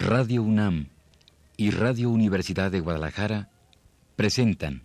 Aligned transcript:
Radio 0.00 0.42
UNAM 0.42 0.88
y 1.58 1.72
Radio 1.72 2.08
Universidad 2.08 2.70
de 2.70 2.80
Guadalajara 2.80 3.50
presentan 4.16 4.84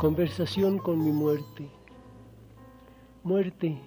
Conversación 0.00 0.78
con 0.78 1.04
mi 1.04 1.12
muerte. 1.12 1.68
Muerte, 3.22 3.78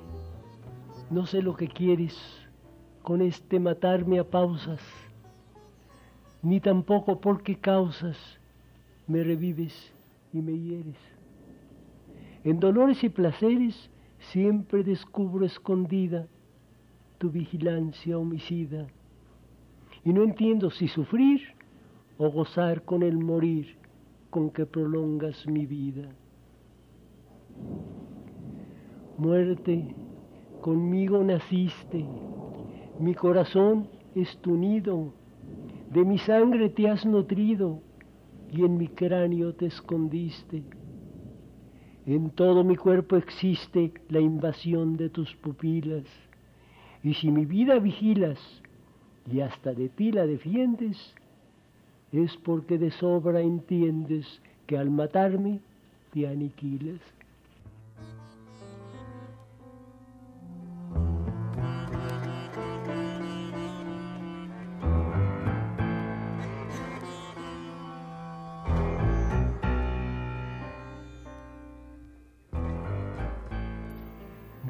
no 1.09 1.25
sé 1.25 1.41
lo 1.41 1.55
que 1.55 1.67
quieres 1.67 2.15
con 3.01 3.23
este 3.23 3.59
matarme 3.59 4.19
a 4.19 4.23
pausas, 4.23 4.79
ni 6.43 6.59
tampoco 6.59 7.19
por 7.19 7.41
qué 7.41 7.55
causas 7.55 8.15
me 9.07 9.23
revives 9.23 9.91
y 10.31 10.43
me 10.43 10.55
hieres. 10.55 10.97
En 12.43 12.59
dolores 12.59 13.03
y 13.03 13.09
placeres 13.09 13.89
siempre 14.31 14.83
descubro 14.83 15.47
escondida 15.47 16.27
tu 17.17 17.31
vigilancia 17.31 18.19
homicida, 18.19 18.85
y 20.05 20.13
no 20.13 20.21
entiendo 20.21 20.69
si 20.69 20.87
sufrir 20.87 21.41
o 22.19 22.29
gozar 22.29 22.83
con 22.83 23.01
el 23.01 23.17
morir 23.17 23.81
con 24.33 24.49
que 24.49 24.65
prolongas 24.65 25.45
mi 25.45 25.67
vida. 25.67 26.09
Muerte, 29.15 29.93
conmigo 30.59 31.23
naciste, 31.23 32.03
mi 32.99 33.13
corazón 33.13 33.87
es 34.15 34.35
tu 34.37 34.57
nido, 34.57 35.13
de 35.91 36.03
mi 36.03 36.17
sangre 36.17 36.69
te 36.69 36.89
has 36.89 37.05
nutrido 37.05 37.79
y 38.51 38.65
en 38.65 38.75
mi 38.75 38.87
cráneo 38.87 39.53
te 39.53 39.67
escondiste. 39.67 40.63
En 42.07 42.31
todo 42.31 42.63
mi 42.63 42.75
cuerpo 42.75 43.17
existe 43.17 43.93
la 44.09 44.19
invasión 44.19 44.97
de 44.97 45.11
tus 45.11 45.31
pupilas, 45.35 46.05
y 47.03 47.13
si 47.13 47.29
mi 47.29 47.45
vida 47.45 47.77
vigilas 47.77 48.39
y 49.31 49.41
hasta 49.41 49.75
de 49.75 49.89
ti 49.89 50.11
la 50.11 50.25
defiendes, 50.25 50.97
es 52.13 52.37
porque 52.37 52.77
de 52.77 52.91
sobra 52.91 53.41
entiendes 53.41 54.39
que 54.67 54.77
al 54.77 54.91
matarme 54.91 55.59
te 56.13 56.27
aniquiles. 56.27 57.01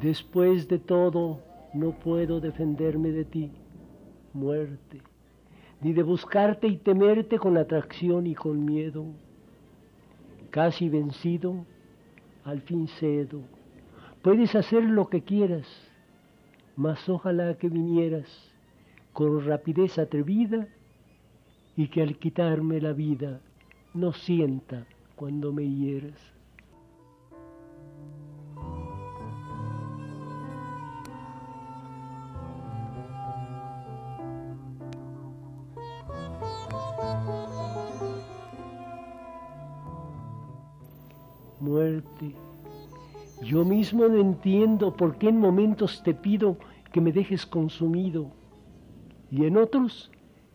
Después 0.00 0.68
de 0.68 0.78
todo, 0.78 1.40
no 1.74 1.92
puedo 1.92 2.40
defenderme 2.40 3.10
de 3.10 3.24
ti, 3.24 3.50
muerte 4.32 5.13
ni 5.80 5.92
de 5.92 6.02
buscarte 6.02 6.66
y 6.66 6.78
temerte 6.78 7.38
con 7.38 7.56
atracción 7.56 8.26
y 8.26 8.34
con 8.34 8.64
miedo. 8.64 9.04
Casi 10.50 10.88
vencido, 10.88 11.66
al 12.44 12.60
fin 12.62 12.86
cedo. 12.88 13.42
Puedes 14.22 14.54
hacer 14.54 14.84
lo 14.84 15.08
que 15.08 15.22
quieras, 15.22 15.66
mas 16.76 17.08
ojalá 17.08 17.54
que 17.58 17.68
vinieras 17.68 18.28
con 19.12 19.44
rapidez 19.44 19.98
atrevida 19.98 20.66
y 21.76 21.88
que 21.88 22.02
al 22.02 22.18
quitarme 22.18 22.80
la 22.80 22.92
vida 22.92 23.40
no 23.94 24.12
sienta 24.12 24.86
cuando 25.16 25.52
me 25.52 25.68
hieras. 25.68 26.33
Muerte. 41.64 42.34
Yo 43.42 43.64
mismo 43.64 44.06
no 44.06 44.16
entiendo 44.16 44.94
por 44.94 45.16
qué 45.18 45.28
en 45.28 45.38
momentos 45.38 46.02
te 46.02 46.14
pido 46.14 46.56
que 46.92 47.00
me 47.00 47.12
dejes 47.12 47.46
consumido 47.46 48.30
y 49.30 49.44
en 49.46 49.56
otros 49.56 50.10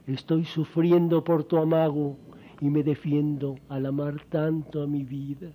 estoy 0.07 0.45
sufriendo 0.45 1.23
por 1.23 1.43
tu 1.43 1.57
amago 1.57 2.15
y 2.61 2.69
me 2.69 2.83
defiendo 2.83 3.55
al 3.67 3.85
amar 3.85 4.21
tanto 4.29 4.81
a 4.81 4.87
mi 4.87 5.03
vida. 5.03 5.51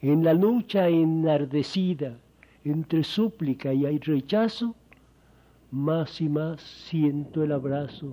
En 0.00 0.24
la 0.24 0.34
lucha 0.34 0.88
enardecida 0.88 2.18
entre 2.64 3.04
súplica 3.04 3.72
y 3.72 3.98
rechazo, 3.98 4.74
más 5.70 6.20
y 6.20 6.28
más 6.28 6.60
siento 6.60 7.42
el 7.42 7.52
abrazo 7.52 8.12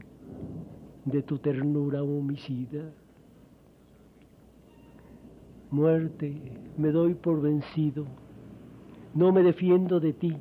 de 1.05 1.21
tu 1.23 1.37
ternura 1.37 2.03
homicida. 2.03 2.93
Muerte, 5.73 6.39
me 6.77 6.91
doy 6.91 7.15
por 7.15 7.41
vencido, 7.41 8.05
no 9.15 9.31
me 9.31 9.41
defiendo 9.41 9.99
de 9.99 10.13
ti. 10.13 10.37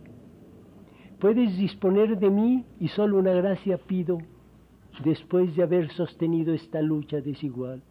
Puedes 1.19 1.57
disponer 1.57 2.19
de 2.19 2.31
mí 2.31 2.67
y 2.79 2.89
solo 2.89 3.19
una 3.19 3.33
gracia 3.33 3.79
pido 3.79 4.19
después 5.03 5.57
de 5.57 5.63
haber 5.63 5.91
sostenido 5.93 6.53
esta 6.53 6.83
lucha 6.83 7.21
desigual. 7.21 7.83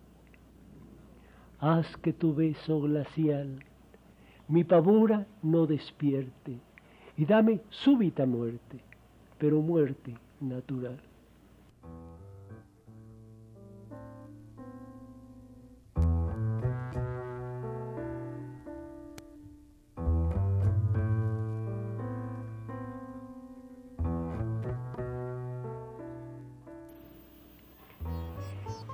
Haz 1.60 1.98
que 1.98 2.13
tu 2.13 2.36
beso 2.36 2.80
glacial 2.81 3.63
mi 4.51 4.66
pavura 4.66 5.25
no 5.42 5.66
despierte 5.66 6.60
y 7.18 7.25
dame 7.25 7.62
súbita 7.69 8.25
muerte, 8.25 8.80
pero 9.39 9.62
muerte 9.62 10.13
natural. 10.42 11.00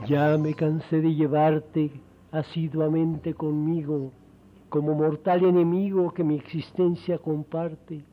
Ya 0.08 0.38
me 0.38 0.54
cansé 0.54 1.02
de 1.02 1.14
llevarte 1.14 1.92
asiduamente 2.32 3.34
conmigo, 3.34 4.14
como 4.70 4.94
mortal 4.96 5.44
enemigo 5.44 6.14
que 6.14 6.24
mi 6.24 6.36
existencia 6.36 7.18
comparte. 7.18 8.04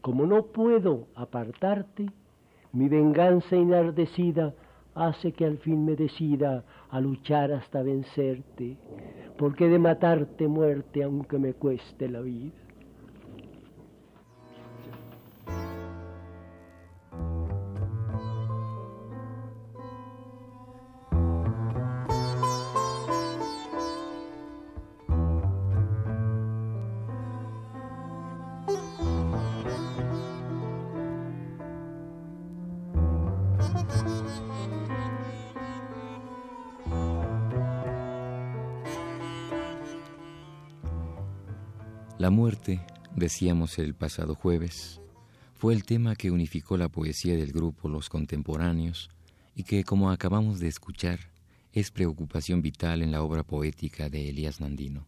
Como 0.00 0.26
no 0.26 0.44
puedo 0.46 1.08
apartarte, 1.16 2.06
mi 2.72 2.88
venganza 2.88 3.56
enardecida 3.56 4.54
hace 4.94 5.32
que 5.32 5.44
al 5.44 5.58
fin 5.58 5.84
me 5.84 5.96
decida 5.96 6.64
a 6.90 7.00
luchar 7.00 7.52
hasta 7.52 7.82
vencerte. 7.82 8.76
porque 9.36 9.68
de 9.68 9.78
matarte 9.78 10.46
muerte 10.48 11.02
aunque 11.02 11.38
me 11.38 11.54
cueste 11.54 12.08
la 12.10 12.20
vida. 12.20 12.59
La 42.20 42.28
muerte, 42.28 42.84
decíamos 43.16 43.78
el 43.78 43.94
pasado 43.94 44.34
jueves, 44.34 45.00
fue 45.54 45.72
el 45.72 45.84
tema 45.84 46.14
que 46.14 46.30
unificó 46.30 46.76
la 46.76 46.90
poesía 46.90 47.34
del 47.34 47.50
grupo 47.50 47.88
Los 47.88 48.10
Contemporáneos 48.10 49.08
y 49.54 49.62
que, 49.62 49.84
como 49.84 50.10
acabamos 50.10 50.60
de 50.60 50.68
escuchar, 50.68 51.18
es 51.72 51.90
preocupación 51.90 52.60
vital 52.60 53.00
en 53.00 53.10
la 53.10 53.22
obra 53.22 53.42
poética 53.42 54.10
de 54.10 54.28
Elías 54.28 54.60
Nandino. 54.60 55.06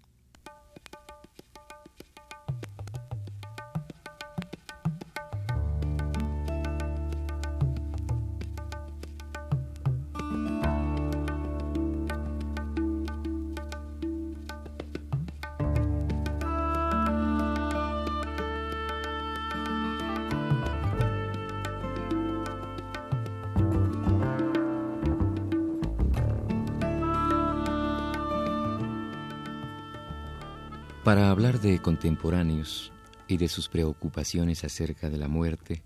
Para 31.04 31.30
hablar 31.30 31.60
de 31.60 31.82
contemporáneos 31.82 32.92
y 33.26 33.36
de 33.36 33.48
sus 33.48 33.68
preocupaciones 33.68 34.62
acerca 34.62 35.10
de 35.10 35.18
la 35.18 35.26
muerte, 35.26 35.82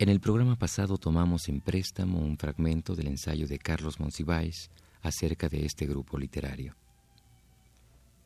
en 0.00 0.08
el 0.08 0.18
programa 0.18 0.58
pasado 0.58 0.98
tomamos 0.98 1.48
en 1.48 1.60
préstamo 1.60 2.18
un 2.18 2.36
fragmento 2.36 2.96
del 2.96 3.06
ensayo 3.06 3.46
de 3.46 3.60
Carlos 3.60 4.00
Monsiváis 4.00 4.72
acerca 5.00 5.48
de 5.48 5.64
este 5.64 5.86
grupo 5.86 6.18
literario. 6.18 6.74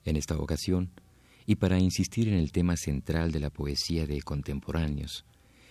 En 0.06 0.16
esta 0.16 0.38
ocasión, 0.38 0.90
y 1.44 1.56
para 1.56 1.78
insistir 1.78 2.28
en 2.28 2.38
el 2.38 2.50
tema 2.50 2.78
central 2.78 3.30
de 3.30 3.40
la 3.40 3.50
poesía 3.50 4.06
de 4.06 4.22
contemporáneos, 4.22 5.26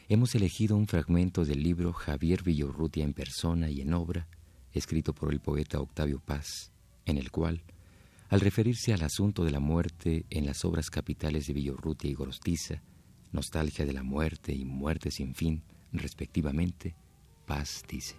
hemos 0.09 0.35
elegido 0.35 0.77
un 0.77 0.85
fragmento 0.85 1.43
del 1.43 1.63
libro 1.63 1.91
Javier 1.91 2.43
Villorrutia 2.43 3.03
en 3.03 3.13
persona 3.13 3.71
y 3.71 3.81
en 3.81 3.95
obra, 3.95 4.27
escrito 4.73 5.11
por 5.11 5.33
el 5.33 5.39
poeta 5.39 5.79
Octavio 5.79 6.19
Paz, 6.19 6.71
en 7.07 7.17
el 7.17 7.31
cual, 7.31 7.63
al 8.29 8.41
referirse 8.41 8.93
al 8.93 9.03
asunto 9.03 9.43
de 9.43 9.51
la 9.51 9.59
muerte 9.59 10.25
en 10.29 10.45
las 10.45 10.65
obras 10.65 10.89
capitales 10.89 11.47
de 11.47 11.53
Villorrutia 11.53 12.09
y 12.09 12.13
Gorostiza, 12.13 12.81
Nostalgia 13.31 13.85
de 13.85 13.93
la 13.93 14.03
muerte 14.03 14.53
y 14.53 14.65
Muerte 14.65 15.11
sin 15.11 15.35
fin, 15.35 15.61
respectivamente, 15.91 16.95
Paz 17.45 17.83
dice. 17.87 18.15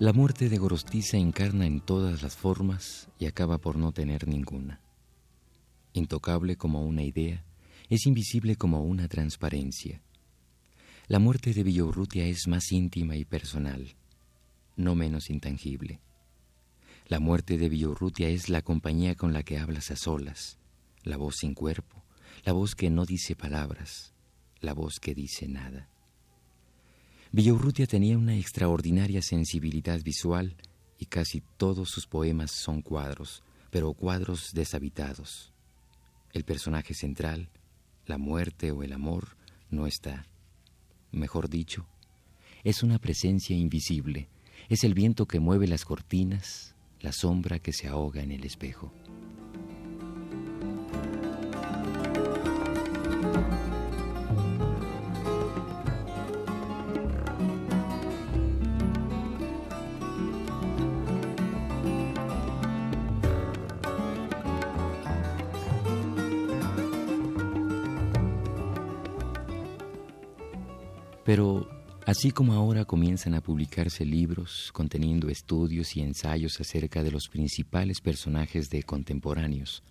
La 0.00 0.14
muerte 0.14 0.48
de 0.48 0.56
Gorostiza 0.56 1.18
encarna 1.18 1.66
en 1.66 1.82
todas 1.82 2.22
las 2.22 2.34
formas 2.34 3.10
y 3.18 3.26
acaba 3.26 3.58
por 3.58 3.76
no 3.76 3.92
tener 3.92 4.26
ninguna. 4.26 4.80
Intocable 5.92 6.56
como 6.56 6.86
una 6.86 7.02
idea, 7.02 7.44
es 7.90 8.06
invisible 8.06 8.56
como 8.56 8.82
una 8.82 9.08
transparencia. 9.08 10.00
La 11.06 11.18
muerte 11.18 11.52
de 11.52 11.62
Villorrutia 11.64 12.24
es 12.24 12.48
más 12.48 12.72
íntima 12.72 13.14
y 13.16 13.26
personal, 13.26 13.94
no 14.74 14.94
menos 14.94 15.28
intangible. 15.28 16.00
La 17.06 17.20
muerte 17.20 17.58
de 17.58 17.68
Villorrutia 17.68 18.30
es 18.30 18.48
la 18.48 18.62
compañía 18.62 19.16
con 19.16 19.34
la 19.34 19.42
que 19.42 19.58
hablas 19.58 19.90
a 19.90 19.96
solas, 19.96 20.56
la 21.02 21.18
voz 21.18 21.36
sin 21.36 21.52
cuerpo, 21.52 22.02
la 22.46 22.54
voz 22.54 22.74
que 22.74 22.88
no 22.88 23.04
dice 23.04 23.36
palabras, 23.36 24.14
la 24.62 24.72
voz 24.72 24.98
que 24.98 25.14
dice 25.14 25.46
nada. 25.46 25.90
Villaurrutia 27.32 27.86
tenía 27.86 28.18
una 28.18 28.36
extraordinaria 28.36 29.22
sensibilidad 29.22 30.02
visual 30.02 30.56
y 30.98 31.06
casi 31.06 31.44
todos 31.56 31.88
sus 31.88 32.08
poemas 32.08 32.50
son 32.50 32.82
cuadros, 32.82 33.44
pero 33.70 33.92
cuadros 33.92 34.52
deshabitados. 34.52 35.52
El 36.32 36.42
personaje 36.42 36.92
central, 36.92 37.48
la 38.04 38.18
muerte 38.18 38.72
o 38.72 38.82
el 38.82 38.92
amor, 38.92 39.36
no 39.70 39.86
está. 39.86 40.26
Mejor 41.12 41.48
dicho, 41.48 41.86
es 42.64 42.82
una 42.82 42.98
presencia 42.98 43.56
invisible, 43.56 44.28
es 44.68 44.82
el 44.82 44.94
viento 44.94 45.26
que 45.26 45.38
mueve 45.38 45.68
las 45.68 45.84
cortinas, 45.84 46.74
la 47.00 47.12
sombra 47.12 47.60
que 47.60 47.72
se 47.72 47.86
ahoga 47.86 48.24
en 48.24 48.32
el 48.32 48.44
espejo. 48.44 48.92
Así 72.20 72.32
como 72.32 72.52
ahora 72.52 72.84
comienzan 72.84 73.32
a 73.32 73.40
publicarse 73.40 74.04
libros 74.04 74.72
conteniendo 74.74 75.30
estudios 75.30 75.96
y 75.96 76.02
ensayos 76.02 76.60
acerca 76.60 77.02
de 77.02 77.10
los 77.10 77.30
principales 77.30 78.02
personajes 78.02 78.68
de 78.68 78.82
contemporáneos, 78.82 79.82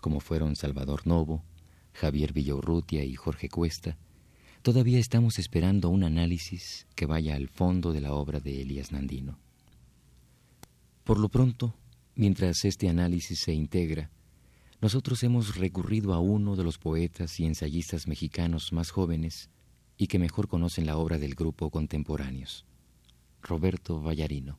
como 0.00 0.20
fueron 0.20 0.56
Salvador 0.56 1.06
Novo, 1.06 1.44
Javier 1.92 2.32
Villaurrutia 2.32 3.04
y 3.04 3.14
Jorge 3.16 3.50
Cuesta, 3.50 3.98
todavía 4.62 4.98
estamos 4.98 5.38
esperando 5.38 5.90
un 5.90 6.04
análisis 6.04 6.86
que 6.94 7.04
vaya 7.04 7.34
al 7.34 7.50
fondo 7.50 7.92
de 7.92 8.00
la 8.00 8.14
obra 8.14 8.40
de 8.40 8.62
Elías 8.62 8.90
Nandino. 8.90 9.38
Por 11.04 11.18
lo 11.18 11.28
pronto, 11.28 11.74
mientras 12.14 12.64
este 12.64 12.88
análisis 12.88 13.40
se 13.40 13.52
integra, 13.52 14.10
nosotros 14.80 15.22
hemos 15.22 15.56
recurrido 15.56 16.14
a 16.14 16.18
uno 16.18 16.56
de 16.56 16.64
los 16.64 16.78
poetas 16.78 17.38
y 17.40 17.44
ensayistas 17.44 18.08
mexicanos 18.08 18.72
más 18.72 18.90
jóvenes 18.90 19.50
y 19.96 20.06
que 20.06 20.18
mejor 20.18 20.48
conocen 20.48 20.86
la 20.86 20.96
obra 20.96 21.18
del 21.18 21.34
grupo 21.34 21.70
contemporáneos, 21.70 22.64
Roberto 23.42 24.00
Vallarino. 24.00 24.58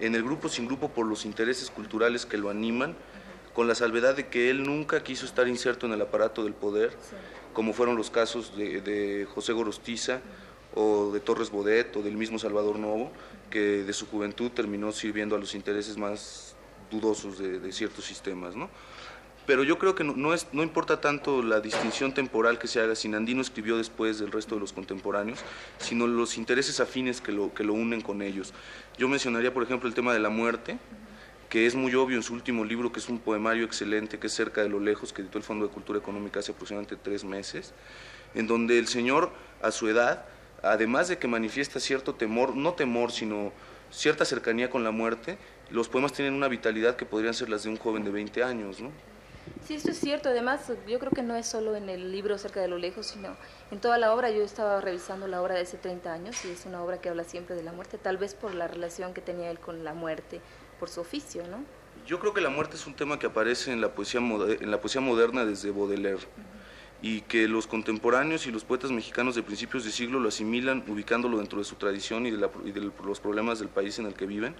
En 0.00 0.14
el 0.14 0.22
grupo 0.22 0.48
sin 0.48 0.66
grupo 0.66 0.88
por 0.88 1.06
los 1.06 1.24
intereses 1.24 1.70
culturales 1.70 2.26
que 2.26 2.38
lo 2.38 2.50
animan, 2.50 2.94
con 3.54 3.66
la 3.66 3.74
salvedad 3.74 4.14
de 4.14 4.28
que 4.28 4.50
él 4.50 4.62
nunca 4.62 5.02
quiso 5.02 5.26
estar 5.26 5.48
inserto 5.48 5.86
en 5.86 5.92
el 5.92 6.00
aparato 6.00 6.44
del 6.44 6.54
poder, 6.54 6.92
como 7.52 7.72
fueron 7.72 7.96
los 7.96 8.10
casos 8.10 8.56
de, 8.56 9.26
José 9.34 9.52
Gorostiza 9.52 10.20
o 10.74 11.10
de 11.12 11.20
Torres 11.20 11.50
Bodet 11.50 11.96
o 11.96 12.02
del 12.02 12.16
mismo 12.16 12.38
Salvador 12.38 12.78
Novo, 12.78 13.10
que 13.50 13.82
de 13.82 13.92
su 13.92 14.06
juventud 14.06 14.50
terminó 14.52 14.92
sirviendo 14.92 15.34
a 15.34 15.38
los 15.38 15.54
intereses 15.54 15.96
más 15.96 16.54
dudosos 16.90 17.38
de, 17.38 17.72
ciertos 17.72 18.04
sistemas. 18.04 18.54
Pero 19.46 19.64
yo 19.64 19.78
creo 19.78 19.94
que 19.94 20.04
no, 20.04 20.34
es, 20.34 20.46
no 20.52 20.62
importa 20.62 21.00
tanto 21.00 21.42
la 21.42 21.60
distinción 21.60 22.12
temporal 22.12 22.58
que 22.58 22.68
se 22.68 22.80
haga 22.80 22.94
si 22.94 23.08
Nandino 23.08 23.40
escribió 23.40 23.76
después 23.76 24.18
del 24.18 24.30
resto 24.30 24.54
de 24.54 24.60
los 24.60 24.72
contemporáneos, 24.72 25.40
sino 25.78 26.06
los 26.06 26.36
intereses 26.36 26.80
afines 26.80 27.20
que 27.20 27.32
lo, 27.32 27.52
que 27.54 27.64
lo 27.64 27.72
unen 27.72 28.00
con 28.00 28.22
ellos. 28.22 28.52
Yo 28.98 29.08
mencionaría, 29.08 29.52
por 29.52 29.62
ejemplo, 29.62 29.88
el 29.88 29.94
tema 29.94 30.12
de 30.12 30.20
la 30.20 30.30
muerte, 30.30 30.78
que 31.48 31.66
es 31.66 31.74
muy 31.74 31.94
obvio 31.96 32.16
en 32.16 32.22
su 32.22 32.32
último 32.32 32.64
libro, 32.64 32.92
que 32.92 33.00
es 33.00 33.08
un 33.08 33.18
poemario 33.18 33.64
excelente, 33.64 34.18
que 34.18 34.28
es 34.28 34.32
Cerca 34.32 34.62
de 34.62 34.68
lo 34.68 34.78
Lejos, 34.78 35.12
que 35.12 35.22
editó 35.22 35.36
el 35.36 35.44
Fondo 35.44 35.66
de 35.66 35.72
Cultura 35.72 35.98
Económica 35.98 36.38
hace 36.38 36.52
aproximadamente 36.52 36.96
tres 36.96 37.24
meses, 37.24 37.74
en 38.34 38.46
donde 38.46 38.78
el 38.78 38.86
señor, 38.86 39.32
a 39.60 39.72
su 39.72 39.88
edad, 39.88 40.26
además 40.62 41.08
de 41.08 41.18
que 41.18 41.26
manifiesta 41.26 41.80
cierto 41.80 42.14
temor, 42.14 42.54
no 42.54 42.74
temor, 42.74 43.10
sino 43.10 43.52
cierta 43.90 44.24
cercanía 44.24 44.70
con 44.70 44.84
la 44.84 44.92
muerte, 44.92 45.38
los 45.70 45.88
poemas 45.88 46.12
tienen 46.12 46.34
una 46.34 46.46
vitalidad 46.46 46.94
que 46.94 47.04
podrían 47.04 47.34
ser 47.34 47.48
las 47.48 47.64
de 47.64 47.70
un 47.70 47.76
joven 47.76 48.04
de 48.04 48.10
20 48.10 48.44
años, 48.44 48.80
¿no? 48.80 48.92
Sí, 49.66 49.74
esto 49.74 49.90
es 49.90 49.98
cierto. 49.98 50.28
Además, 50.28 50.72
yo 50.88 50.98
creo 50.98 51.12
que 51.12 51.22
no 51.22 51.36
es 51.36 51.46
solo 51.46 51.76
en 51.76 51.88
el 51.88 52.12
libro 52.12 52.38
Cerca 52.38 52.60
de 52.60 52.68
lo 52.68 52.78
Lejos, 52.78 53.06
sino 53.06 53.36
en 53.70 53.80
toda 53.80 53.98
la 53.98 54.14
obra. 54.14 54.30
Yo 54.30 54.42
estaba 54.42 54.80
revisando 54.80 55.26
la 55.28 55.40
obra 55.42 55.54
de 55.54 55.62
hace 55.62 55.76
30 55.76 56.12
años 56.12 56.44
y 56.44 56.50
es 56.50 56.66
una 56.66 56.82
obra 56.82 57.00
que 57.00 57.08
habla 57.08 57.24
siempre 57.24 57.54
de 57.54 57.62
la 57.62 57.72
muerte, 57.72 57.98
tal 57.98 58.16
vez 58.16 58.34
por 58.34 58.54
la 58.54 58.66
relación 58.66 59.14
que 59.14 59.20
tenía 59.20 59.50
él 59.50 59.58
con 59.58 59.84
la 59.84 59.94
muerte, 59.94 60.40
por 60.78 60.88
su 60.88 61.00
oficio, 61.00 61.46
¿no? 61.46 61.64
Yo 62.06 62.18
creo 62.18 62.34
que 62.34 62.40
la 62.40 62.50
muerte 62.50 62.76
es 62.76 62.86
un 62.86 62.94
tema 62.94 63.18
que 63.18 63.26
aparece 63.26 63.72
en 63.72 63.80
la 63.80 63.94
poesía, 63.94 64.20
en 64.20 64.70
la 64.70 64.80
poesía 64.80 65.00
moderna 65.00 65.44
desde 65.44 65.70
Baudelaire. 65.70 66.26
y 67.02 67.22
que 67.22 67.48
los 67.48 67.66
contemporáneos 67.66 68.46
y 68.46 68.52
los 68.52 68.62
poetas 68.62 68.90
mexicanos 68.90 69.34
de 69.34 69.42
principios 69.42 69.84
de 69.86 69.90
siglo 69.90 70.20
lo 70.20 70.28
asimilan 70.28 70.84
ubicándolo 70.86 71.38
dentro 71.38 71.58
de 71.58 71.64
su 71.64 71.76
tradición 71.76 72.26
y 72.26 72.30
de, 72.30 72.90
los 73.02 73.20
problemas 73.20 73.58
del 73.58 73.68
país 73.68 73.98
en 73.98 74.04
el 74.06 74.12
que 74.12 74.26
viven, 74.26 74.54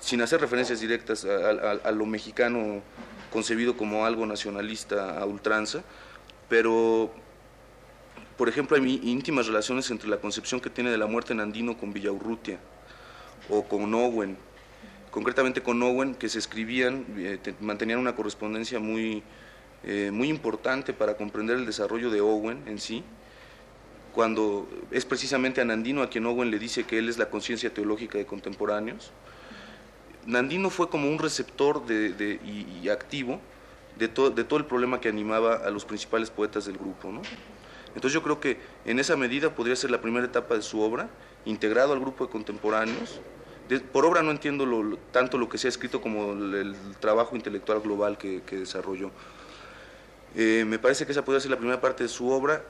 sin 0.00 0.20
hacer 0.20 0.40
referencias 0.40 0.80
directas 0.80 1.24
a 1.24 1.90
lo 1.90 2.06
mexicano 2.06 2.82
concebido 3.32 3.76
como 3.76 4.06
algo 4.06 4.26
nacionalista 4.26 5.18
a 5.18 5.26
ultranza, 5.26 5.82
pero, 6.48 7.10
por 8.36 8.48
ejemplo, 8.48 8.76
hay 8.76 9.00
íntimas 9.02 9.46
relaciones 9.46 9.90
entre 9.90 10.08
la 10.08 10.18
concepción 10.18 10.60
que 10.60 10.70
tiene 10.70 10.90
de 10.90 10.98
la 10.98 11.06
muerte 11.06 11.32
en 11.32 11.40
Andino 11.40 11.76
con 11.76 11.92
Villaurrutia 11.92 12.58
o 13.48 13.64
con 13.64 13.92
Owen, 13.92 14.36
concretamente 15.10 15.62
con 15.62 15.82
Owen, 15.82 16.14
que 16.14 16.28
se 16.28 16.38
escribían, 16.38 17.04
eh, 17.18 17.38
mantenían 17.60 17.98
una 17.98 18.14
correspondencia 18.14 18.78
muy, 18.78 19.22
eh, 19.82 20.10
muy 20.12 20.28
importante 20.28 20.92
para 20.92 21.16
comprender 21.16 21.56
el 21.56 21.66
desarrollo 21.66 22.10
de 22.10 22.20
Owen 22.20 22.62
en 22.66 22.78
sí, 22.78 23.04
cuando 24.14 24.68
es 24.92 25.04
precisamente 25.04 25.60
a 25.60 25.64
Nandino 25.64 26.02
a 26.02 26.08
quien 26.08 26.24
Owen 26.26 26.50
le 26.50 26.58
dice 26.58 26.84
que 26.84 26.98
él 26.98 27.08
es 27.08 27.18
la 27.18 27.30
conciencia 27.30 27.74
teológica 27.74 28.16
de 28.16 28.26
contemporáneos, 28.26 29.12
Nandino 30.26 30.70
fue 30.70 30.88
como 30.88 31.08
un 31.08 31.18
receptor 31.18 31.82
y, 31.90 32.88
activo 32.88 33.40
de, 33.96 34.08
todo 34.08 34.56
el 34.56 34.64
problema 34.66 35.00
que 35.00 35.08
animaba 35.08 35.56
a 35.56 35.70
los 35.70 35.84
principales 35.84 36.30
poetas 36.30 36.66
del 36.66 36.76
grupo. 36.78 37.08
Entonces 37.88 38.12
yo 38.12 38.22
creo 38.22 38.40
que 38.40 38.58
en 38.84 38.98
esa 38.98 39.16
medida 39.16 39.54
podría 39.54 39.76
ser 39.76 39.90
la 39.90 40.00
primera 40.00 40.26
etapa 40.26 40.54
de 40.54 40.62
su 40.62 40.80
obra, 40.80 41.08
integrado 41.44 41.92
al 41.92 42.00
grupo 42.00 42.26
de 42.26 42.32
contemporáneos. 42.32 43.20
por 43.92 44.04
obra 44.04 44.22
no 44.22 44.30
entiendo 44.30 44.66
tanto 45.12 45.38
lo 45.38 45.48
que 45.48 45.58
se 45.58 45.68
ha 45.68 45.70
escrito 45.70 46.00
como 46.00 46.32
el, 46.32 46.74
trabajo 47.00 47.36
intelectual 47.36 47.80
global 47.80 48.18
que, 48.18 48.42
desarrolló. 48.50 49.10
Eh, 50.36 50.64
me 50.66 50.80
parece 50.80 51.06
que 51.06 51.12
esa 51.12 51.24
podría 51.24 51.40
ser 51.40 51.52
la 51.52 51.58
primera 51.58 51.80
parte 51.80 52.02
de 52.02 52.08
su 52.08 52.28
obra 52.28 52.64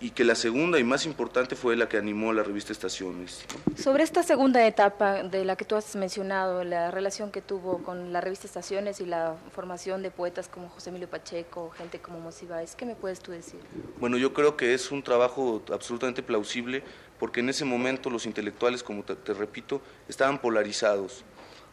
y 0.00 0.10
que 0.10 0.24
la 0.24 0.34
segunda 0.34 0.78
y 0.78 0.84
más 0.84 1.06
importante 1.06 1.56
fue 1.56 1.76
la 1.76 1.88
que 1.88 1.96
animó 1.96 2.30
a 2.30 2.34
la 2.34 2.42
revista 2.42 2.72
Estaciones. 2.72 3.44
Sobre 3.76 4.04
esta 4.04 4.22
segunda 4.22 4.66
etapa 4.66 5.22
de 5.22 5.44
la 5.44 5.56
que 5.56 5.64
tú 5.64 5.74
has 5.74 5.96
mencionado, 5.96 6.64
la 6.64 6.90
relación 6.90 7.30
que 7.30 7.40
tuvo 7.40 7.82
con 7.82 8.12
la 8.12 8.20
revista 8.20 8.46
Estaciones 8.46 9.00
y 9.00 9.06
la 9.06 9.36
formación 9.52 10.02
de 10.02 10.10
poetas 10.10 10.48
como 10.48 10.68
José 10.68 10.90
Emilio 10.90 11.08
Pacheco, 11.08 11.70
gente 11.70 11.98
como 11.98 12.20
Monsiváis, 12.20 12.74
¿qué 12.74 12.84
me 12.84 12.94
puedes 12.94 13.20
tú 13.20 13.32
decir? 13.32 13.60
Bueno, 13.98 14.18
yo 14.18 14.34
creo 14.34 14.56
que 14.56 14.74
es 14.74 14.90
un 14.90 15.02
trabajo 15.02 15.62
absolutamente 15.72 16.22
plausible 16.22 16.82
porque 17.18 17.40
en 17.40 17.48
ese 17.48 17.64
momento 17.64 18.10
los 18.10 18.26
intelectuales, 18.26 18.82
como 18.82 19.02
te, 19.02 19.32
repito, 19.32 19.80
estaban 20.08 20.38
polarizados 20.38 21.24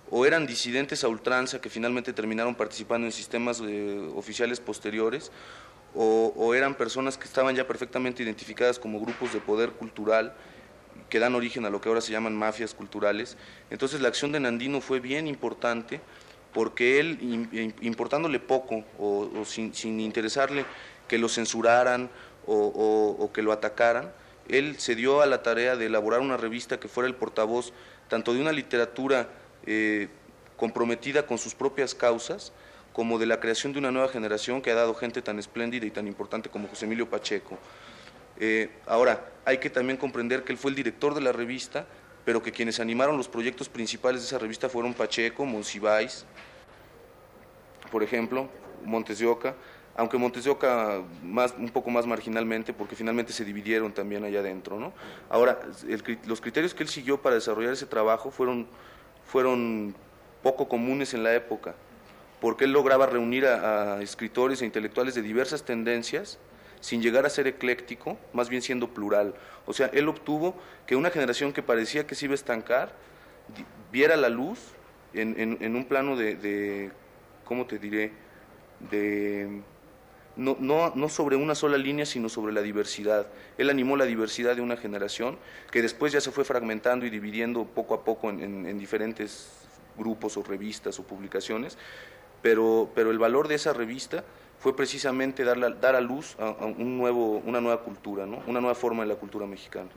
o 0.10 0.26
eran 0.26 0.46
disidentes 0.46 1.04
a 1.04 1.08
ultranza 1.08 1.60
que 1.60 1.70
finalmente 1.70 2.14
terminaron 2.14 2.56
participando 2.56 3.08
en 3.08 3.12
sistemas 3.12 3.62
eh, 3.66 4.12
oficiales 4.16 4.60
posteriores, 4.60 5.32
o, 5.96 6.54
eran 6.56 6.76
personas 6.76 7.18
que 7.18 7.26
estaban 7.26 7.56
ya 7.56 7.68
perfectamente 7.68 8.24
identificadas 8.24 8.80
como 8.80 9.00
grupos 9.00 9.34
de 9.34 9.40
poder 9.40 9.72
cultural 9.72 10.34
que 11.10 11.20
dan 11.20 11.36
origen 11.36 11.66
a 11.66 11.70
lo 11.70 11.80
que 11.80 11.90
ahora 11.90 12.02
se 12.02 12.12
llaman 12.12 12.36
mafias 12.36 12.74
culturales. 12.74 13.38
Entonces 13.70 14.02
la 14.02 14.08
acción 14.08 14.32
de 14.32 14.40
Nandino 14.40 14.82
fue 14.82 15.00
bien 15.00 15.28
importante 15.28 16.02
porque 16.54 17.00
él, 17.00 17.78
importándole 17.82 18.40
poco 18.40 18.84
o, 19.00 19.44
sin, 19.46 20.00
interesarle 20.00 20.66
que 21.08 21.18
lo 21.18 21.30
censuraran 21.30 22.10
o, 22.48 23.30
que 23.34 23.42
lo 23.42 23.52
atacaran, 23.52 24.12
él 24.50 24.80
se 24.80 24.96
dio 24.96 25.22
a 25.22 25.26
la 25.26 25.42
tarea 25.42 25.76
de 25.76 25.86
elaborar 25.86 26.20
una 26.20 26.38
revista 26.38 26.80
que 26.80 26.88
fuera 26.88 27.08
el 27.08 27.16
portavoz 27.16 27.74
tanto 28.10 28.34
de 28.34 28.42
una 28.42 28.52
literatura 28.52 29.30
eh, 29.66 30.10
comprometida 30.58 31.26
con 31.26 31.38
sus 31.38 31.56
propias 31.56 31.96
causas, 31.96 32.52
como 32.94 33.18
de 33.18 33.26
la 33.26 33.40
creación 33.40 33.74
de 33.74 33.80
una 33.80 33.92
nueva 33.92 34.08
generación 34.08 34.62
que 34.62 34.72
ha 34.72 34.76
dado 34.76 34.94
gente 34.94 35.22
tan 35.22 35.40
espléndida 35.40 35.86
y 35.86 35.92
tan 35.92 36.08
importante 36.08 36.50
como 36.50 36.68
José 36.68 36.86
Emilio 36.86 37.10
Pacheco. 37.10 37.58
Eh, 38.40 38.70
ahora, 38.86 39.32
hay 39.46 39.58
que 39.58 39.70
también 39.70 39.98
comprender 39.98 40.44
que 40.44 40.52
él 40.52 40.58
fue 40.58 40.70
el 40.70 40.76
director 40.76 41.16
de 41.16 41.22
la 41.22 41.32
revista, 41.32 41.88
pero 42.24 42.42
que 42.42 42.52
quienes 42.52 42.80
animaron 42.80 43.18
los 43.18 43.28
proyectos 43.28 43.68
principales 43.68 44.22
de 44.22 44.28
esa 44.28 44.38
revista 44.38 44.70
fueron 44.70 44.94
Pacheco, 44.94 45.44
Monsiváis, 45.44 46.26
por 47.92 48.04
ejemplo, 48.04 48.48
Montes 48.86 49.20
de 49.20 49.26
Oca, 49.26 49.56
aunque 49.96 50.18
Montes 50.18 50.44
de 50.44 50.52
Oca 50.52 51.02
más, 51.24 51.54
un 51.58 51.70
poco 51.70 51.90
más 51.90 52.06
marginalmente, 52.06 52.74
porque 52.74 52.96
finalmente 52.96 53.34
se 53.34 53.44
dividieron 53.44 53.92
también 53.92 54.24
allá 54.24 54.40
adentro. 54.40 54.80
¿no? 54.80 54.94
Ahora, 55.30 55.60
los 56.26 56.42
criterios 56.42 56.74
que 56.74 56.84
él 56.84 56.90
siguió 56.90 57.22
para 57.22 57.36
desarrollar 57.36 57.74
ese 57.74 57.86
trabajo 57.88 58.30
fueron, 58.30 58.68
fueron 59.26 59.96
poco 60.44 60.68
comunes 60.68 61.14
en 61.14 61.24
la 61.24 61.34
época 61.34 61.76
porque 62.44 62.66
él 62.66 62.74
lograba 62.74 63.06
reunir 63.06 63.46
a, 63.46 64.02
escritores 64.02 64.62
e 64.62 64.66
intelectuales 64.66 65.16
de 65.16 65.22
diversas 65.22 65.64
tendencias 65.64 66.40
sin 66.82 67.02
llegar 67.02 67.26
a 67.26 67.30
ser 67.30 67.48
ecléctico, 67.48 68.18
más 68.34 68.50
bien 68.50 68.62
siendo 68.62 68.90
plural. 68.90 69.34
O 69.66 69.72
sea, 69.72 69.90
él 69.94 70.10
obtuvo 70.10 70.54
que 70.86 70.98
una 70.98 71.10
generación 71.10 71.54
que 71.54 71.64
parecía 71.64 72.06
que 72.06 72.16
se 72.16 72.26
iba 72.26 72.34
a 72.34 72.36
estancar 72.36 72.92
viera 73.94 74.18
la 74.18 74.28
luz 74.28 74.60
en, 75.14 75.74
un 75.74 75.86
plano 75.86 76.18
de, 76.18 76.92
¿cómo 77.46 77.66
te 77.66 77.80
diré?, 77.80 78.12
de... 78.92 79.62
No, 80.36 81.08
sobre 81.08 81.38
una 81.38 81.56
sola 81.56 81.78
línea, 81.78 82.06
sino 82.06 82.28
sobre 82.28 82.52
la 82.52 82.62
diversidad. 82.62 83.28
Él 83.58 83.70
animó 83.70 83.96
la 83.96 84.04
diversidad 84.04 84.58
de 84.58 84.62
una 84.62 84.76
generación 84.76 85.38
que 85.72 85.82
después 85.82 86.12
ya 86.12 86.20
se 86.20 86.32
fue 86.32 86.44
fragmentando 86.44 87.06
y 87.06 87.10
dividiendo 87.10 87.64
poco 87.64 87.94
a 87.94 88.04
poco 88.04 88.30
en 88.30 88.78
diferentes 88.78 89.64
grupos 89.98 90.38
o 90.38 90.44
revistas 90.44 91.00
o 91.00 91.04
publicaciones, 91.04 91.78
pero, 92.44 92.90
pero 92.94 93.10
el 93.10 93.18
valor 93.18 93.48
de 93.48 93.56
esa 93.56 93.74
revista 93.74 94.24
fue 94.60 94.76
precisamente 94.76 95.44
dar, 95.44 95.80
dar 95.80 95.96
a 95.96 96.02
luz 96.02 96.36
a, 96.40 96.52
un 96.66 96.98
nuevo, 96.98 97.42
una 97.46 97.60
nueva 97.60 97.82
cultura, 97.82 98.28
¿no? 98.28 98.44
una 98.46 98.60
nueva 98.60 98.76
forma 98.76 99.02
de 99.04 99.10
la 99.10 99.16
cultura 99.16 99.48
mexicana. 99.48 99.90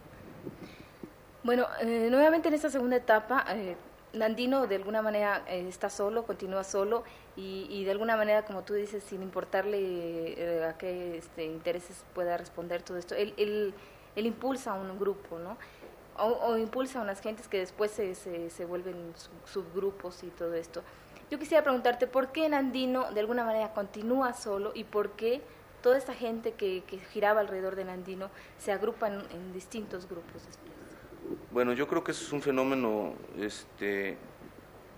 Bueno, 1.42 1.66
eh, 1.82 2.08
nuevamente 2.10 2.48
en 2.48 2.54
esta 2.54 2.70
segunda 2.70 2.96
etapa, 2.96 3.44
eh, 3.50 3.76
Nandino 4.12 4.66
de 4.66 4.76
alguna 4.76 5.02
manera 5.02 5.44
eh, 5.48 5.66
está 5.68 5.90
solo, 5.90 6.24
continúa 6.24 6.64
solo 6.64 7.04
y, 7.36 7.84
de 7.84 7.90
alguna 7.90 8.16
manera, 8.16 8.46
como 8.46 8.62
tú 8.62 8.72
dices, 8.72 9.04
sin 9.04 9.22
importarle 9.22 10.64
a 10.66 10.78
qué 10.78 11.18
este, 11.18 11.44
intereses 11.44 12.02
pueda 12.14 12.38
responder 12.38 12.82
todo 12.82 12.96
esto, 12.96 13.14
él, 13.14 13.34
él, 13.36 13.74
impulsa 14.16 14.70
a 14.70 14.74
un 14.74 14.98
grupo, 14.98 15.38
¿no? 15.38 15.58
O, 16.18 16.56
impulsa 16.56 17.00
a 17.00 17.02
unas 17.02 17.20
gentes 17.20 17.46
que 17.46 17.58
después 17.58 17.90
se, 17.90 18.14
se, 18.14 18.48
se 18.48 18.64
vuelven 18.64 19.12
subgrupos 19.44 20.24
y 20.24 20.28
todo 20.28 20.54
esto. 20.54 20.82
Yo 21.30 21.40
quisiera 21.40 21.62
preguntarte 21.64 22.06
por 22.06 22.30
qué 22.30 22.48
Nandino 22.48 23.10
de 23.12 23.20
alguna 23.20 23.44
manera 23.44 23.72
continúa 23.72 24.32
solo 24.32 24.70
y 24.74 24.84
por 24.84 25.10
qué 25.12 25.42
toda 25.82 25.98
esta 25.98 26.14
gente 26.14 26.52
que, 26.52 26.82
giraba 27.12 27.40
alrededor 27.40 27.74
de 27.74 27.84
Nandino 27.84 28.30
se 28.58 28.70
agrupa 28.70 29.08
en, 29.08 29.52
distintos 29.52 30.08
grupos. 30.08 30.42
Bueno, 31.50 31.72
yo 31.72 31.88
creo 31.88 32.04
que 32.04 32.12
eso 32.12 32.24
es 32.24 32.32
un 32.32 32.42
fenómeno 32.42 33.14
este, 33.40 34.16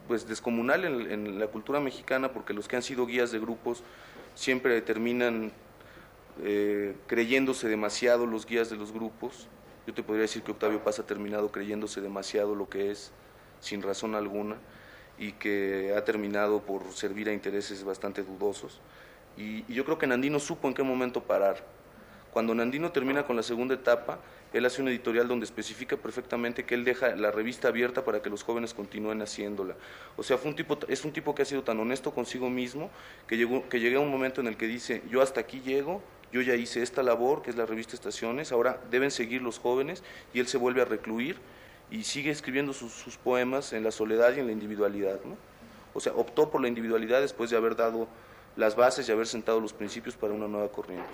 pues 0.06 0.28
descomunal 0.28 0.84
en, 0.84 1.38
la 1.38 1.46
cultura 1.46 1.80
mexicana 1.80 2.30
porque 2.32 2.52
los 2.52 2.68
que 2.68 2.76
han 2.76 2.82
sido 2.82 3.06
guías 3.06 3.30
de 3.32 3.38
grupos 3.38 3.82
siempre 4.34 4.82
terminan 4.82 5.50
eh, 6.42 6.94
creyéndose 7.06 7.68
demasiado 7.68 8.26
los 8.26 8.44
guías 8.44 8.68
de 8.68 8.76
los 8.76 8.92
grupos. 8.92 9.48
Yo 9.86 9.94
te 9.94 10.02
podría 10.02 10.22
decir 10.22 10.42
que 10.42 10.52
Octavio 10.52 10.84
Paz 10.84 10.98
ha 10.98 11.06
terminado 11.06 11.50
creyéndose 11.50 12.02
demasiado 12.02 12.54
lo 12.54 12.68
que 12.68 12.90
es, 12.90 13.12
sin 13.60 13.80
razón 13.80 14.14
alguna 14.14 14.56
y 15.18 15.32
que 15.32 15.94
ha 15.96 16.04
terminado 16.04 16.60
por 16.60 16.92
servir 16.92 17.28
a 17.28 17.32
intereses 17.32 17.82
bastante 17.84 18.22
dudosos. 18.22 18.80
Y, 19.36 19.64
yo 19.72 19.84
creo 19.84 19.98
que 19.98 20.06
Nandino 20.06 20.38
supo 20.40 20.68
en 20.68 20.74
qué 20.74 20.82
momento 20.82 21.22
parar. 21.22 21.64
Cuando 22.32 22.54
Nandino 22.54 22.92
termina 22.92 23.24
con 23.24 23.36
la 23.36 23.42
segunda 23.42 23.74
etapa, 23.74 24.18
él 24.52 24.64
hace 24.64 24.80
un 24.80 24.88
editorial 24.88 25.28
donde 25.28 25.44
especifica 25.44 25.96
perfectamente 25.96 26.64
que 26.64 26.74
él 26.74 26.84
deja 26.84 27.14
la 27.16 27.30
revista 27.30 27.68
abierta 27.68 28.04
para 28.04 28.22
que 28.22 28.30
los 28.30 28.42
jóvenes 28.42 28.74
continúen 28.74 29.20
haciéndola. 29.20 29.74
O 30.16 30.22
sea, 30.22 30.38
es 30.88 31.04
un 31.04 31.12
tipo 31.12 31.34
que 31.34 31.42
ha 31.42 31.44
sido 31.44 31.62
tan 31.62 31.78
honesto 31.80 32.12
consigo 32.12 32.48
mismo 32.48 32.90
que, 33.26 33.36
llegó, 33.36 33.68
que 33.68 33.80
llegué 33.80 33.96
a 33.96 34.00
un 34.00 34.10
momento 34.10 34.40
en 34.40 34.46
el 34.46 34.56
que 34.56 34.66
dice, 34.66 35.02
yo 35.10 35.20
hasta 35.20 35.40
aquí 35.40 35.60
llego, 35.60 36.02
yo 36.32 36.40
ya 36.40 36.54
hice 36.54 36.82
esta 36.82 37.02
labor, 37.02 37.42
que 37.42 37.50
es 37.50 37.56
la 37.56 37.66
revista 37.66 37.94
Estaciones, 37.94 38.52
ahora 38.52 38.80
deben 38.90 39.10
seguir 39.10 39.42
los 39.42 39.58
jóvenes, 39.58 40.02
y 40.32 40.40
él 40.40 40.46
se 40.46 40.58
vuelve 40.58 40.82
a 40.82 40.84
recluir 40.84 41.36
y 41.90 42.04
sigue 42.04 42.30
escribiendo 42.30 42.72
sus, 42.72 43.16
poemas 43.16 43.72
en 43.72 43.82
la 43.82 43.90
soledad 43.90 44.34
y 44.36 44.40
en 44.40 44.46
la 44.46 44.52
individualidad. 44.52 45.20
¿no? 45.24 45.36
O 45.94 46.00
sea, 46.00 46.12
optó 46.14 46.50
por 46.50 46.60
la 46.60 46.68
individualidad 46.68 47.20
después 47.20 47.50
de 47.50 47.56
haber 47.56 47.76
dado 47.76 48.08
las 48.56 48.76
bases 48.76 49.08
y 49.08 49.12
haber 49.12 49.26
sentado 49.26 49.60
los 49.60 49.72
principios 49.72 50.16
para 50.16 50.34
una 50.34 50.48
nueva 50.48 50.68
corriente. 50.68 51.06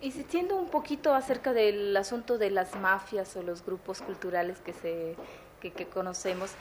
Insistiendo 0.00 0.56
un 0.56 0.70
poquito 0.70 1.14
acerca 1.14 1.52
del 1.52 1.94
asunto 1.96 2.38
de 2.38 2.50
las 2.50 2.74
mafias 2.76 3.36
o 3.36 3.42
los 3.42 3.64
grupos 3.64 4.00
culturales 4.00 4.58
que, 4.60 4.72
se, 4.72 5.14
que, 5.60 5.86
conocemos, 5.86 6.52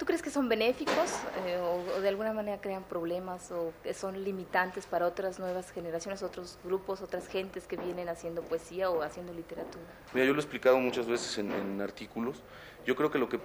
¿tú 0.00 0.06
crees 0.06 0.22
que 0.22 0.30
son 0.30 0.48
benéficos 0.48 1.12
eh, 1.46 1.58
o, 1.60 2.00
de 2.00 2.08
alguna 2.08 2.32
manera 2.32 2.58
crean 2.58 2.82
problemas 2.84 3.52
o 3.52 3.74
que 3.82 3.92
son 3.92 4.24
limitantes 4.24 4.86
para 4.86 5.06
otras 5.06 5.38
nuevas 5.38 5.70
generaciones, 5.72 6.22
otros 6.22 6.58
grupos, 6.64 7.02
otras 7.02 7.28
gentes 7.28 7.66
que 7.66 7.76
vienen 7.76 8.08
haciendo 8.08 8.40
poesía 8.40 8.88
o 8.88 9.02
haciendo 9.02 9.34
literatura? 9.34 9.84
Mira, 10.14 10.24
yo 10.24 10.32
lo 10.32 10.38
he 10.38 10.42
explicado 10.42 10.78
muchas 10.78 11.06
veces 11.06 11.36
en, 11.36 11.82
artículos. 11.82 12.42
Yo 12.86 12.96
creo 12.96 13.10
que, 13.10 13.18
lo 13.18 13.28
que 13.28 13.38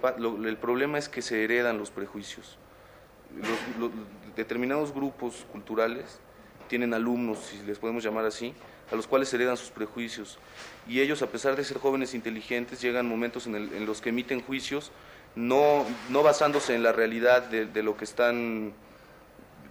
el 0.48 0.56
problema 0.56 0.96
es 0.96 1.10
que 1.10 1.20
se 1.20 1.44
heredan 1.44 1.76
los 1.76 1.90
prejuicios. 1.90 2.56
determinados 4.34 4.94
grupos 4.94 5.44
culturales 5.52 6.20
tienen 6.68 6.94
alumnos, 6.94 7.38
si 7.38 7.62
les 7.64 7.78
podemos 7.78 8.02
llamar 8.02 8.24
así, 8.24 8.54
a 8.90 8.96
los 8.96 9.06
cuales 9.06 9.32
heredan 9.34 9.56
sus 9.56 9.70
prejuicios. 9.70 10.38
Y 10.86 11.00
ellos, 11.00 11.22
a 11.22 11.26
pesar 11.26 11.56
de 11.56 11.64
ser 11.64 11.78
jóvenes 11.78 12.14
inteligentes, 12.14 12.80
llegan 12.80 13.06
momentos 13.06 13.46
en, 13.46 13.86
los 13.86 14.00
que 14.00 14.10
emiten 14.10 14.40
juicios, 14.40 14.92
no, 15.36 15.84
no, 16.08 16.22
basándose 16.22 16.74
en 16.74 16.82
la 16.82 16.92
realidad 16.92 17.42
de, 17.44 17.82
lo 17.82 17.96
que 17.96 18.04
están 18.04 18.72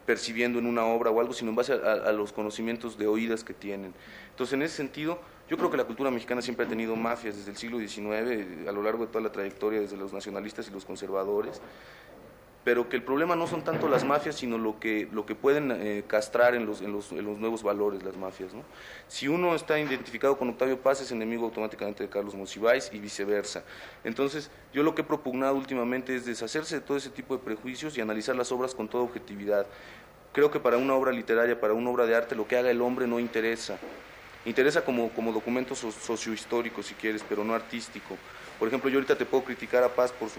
percibiendo 0.06 0.60
en 0.60 0.68
una 0.68 0.86
obra 0.86 1.10
o 1.10 1.20
algo, 1.20 1.34
sino 1.34 1.50
en 1.50 1.56
base 1.56 1.74
a, 1.74 2.12
los 2.12 2.32
conocimientos 2.32 2.98
de 2.98 3.08
oídas 3.08 3.44
que 3.44 3.54
tienen. 3.54 3.94
Entonces, 4.30 4.54
en 4.54 4.62
ese 4.62 4.76
sentido, 4.78 5.20
yo 5.50 5.58
creo 5.58 5.72
que 5.72 5.78
la 5.78 5.86
cultura 5.86 6.12
mexicana 6.12 6.42
siempre 6.42 6.66
ha 6.66 6.70
tenido 6.70 6.96
mafias 6.96 7.36
desde 7.36 7.52
el 7.52 7.58
siglo 7.58 7.80
XIX, 7.80 8.68
a 8.68 8.72
lo 8.72 8.84
largo 8.84 9.06
de 9.06 9.12
toda 9.12 9.24
la 9.24 9.32
trayectoria, 9.32 9.82
desde 9.82 9.98
los 9.98 10.14
nacionalistas 10.14 10.68
y 10.68 10.72
los 10.72 10.86
conservadores 10.86 11.62
pero 12.66 12.90
que 12.90 12.96
el 12.96 13.04
problema 13.04 13.36
no 13.36 13.46
son 13.46 13.64
tanto 13.64 13.88
las 13.88 14.04
mafias, 14.04 14.36
sino 14.36 14.58
lo 14.58 14.80
que, 14.80 15.08
lo 15.12 15.24
que 15.28 15.36
pueden 15.36 15.72
eh, 15.72 16.04
castrar 16.08 16.56
en 16.56 16.66
los, 16.66 16.82
en, 16.82 16.92
los, 16.92 17.12
en 17.12 17.24
los, 17.24 17.38
nuevos 17.38 17.62
valores 17.62 18.02
las 18.02 18.18
mafias. 18.18 18.56
¿no? 18.56 18.64
Si 19.08 19.28
uno 19.28 19.54
está 19.54 19.80
identificado 19.80 20.36
con 20.36 20.50
Octavio 20.50 20.82
Paz, 20.82 21.00
es 21.00 21.12
enemigo 21.12 21.46
automáticamente 21.46 22.02
de 22.02 22.10
Carlos 22.10 22.34
Monsiváis 22.34 22.90
y 22.92 22.98
viceversa. 22.98 23.64
Entonces, 24.04 24.50
yo 24.74 24.82
lo 24.82 24.96
que 24.96 25.04
he 25.04 25.06
propugnado 25.06 25.56
últimamente 25.56 26.16
es 26.16 26.26
deshacerse 26.26 26.78
de 26.78 26.82
todo 26.82 26.98
ese 26.98 27.12
tipo 27.12 27.38
de 27.38 27.44
prejuicios 27.44 27.96
y 28.00 28.02
analizar 28.02 28.36
las 28.36 28.52
obras 28.52 28.74
con 28.74 28.88
toda 28.88 29.04
objetividad. 29.04 29.68
Creo 30.34 30.50
que 30.50 30.60
para 30.60 30.78
una 30.78 30.96
obra 30.96 31.12
literaria, 31.12 31.62
para 31.62 31.76
una 31.76 31.92
obra 31.92 32.08
de 32.08 32.16
arte, 32.16 32.36
lo 32.36 32.48
que 32.48 32.58
haga 32.58 32.72
el 32.72 32.82
hombre 32.82 33.06
no 33.06 33.20
interesa. 33.20 33.78
Interesa 34.44 34.84
como, 34.84 35.10
como 35.10 35.32
documento 35.32 35.76
sociohistórico, 35.76 36.82
si 36.82 36.96
quieres, 36.96 37.24
pero 37.30 37.44
no 37.44 37.54
artístico. 37.54 38.18
Por 38.60 38.68
ejemplo, 38.68 38.90
yo 38.90 38.98
ahorita 38.98 39.18
te 39.18 39.26
puedo 39.26 39.44
criticar 39.44 39.84
a 39.84 39.90
Paz 39.90 40.12
por, 40.12 40.30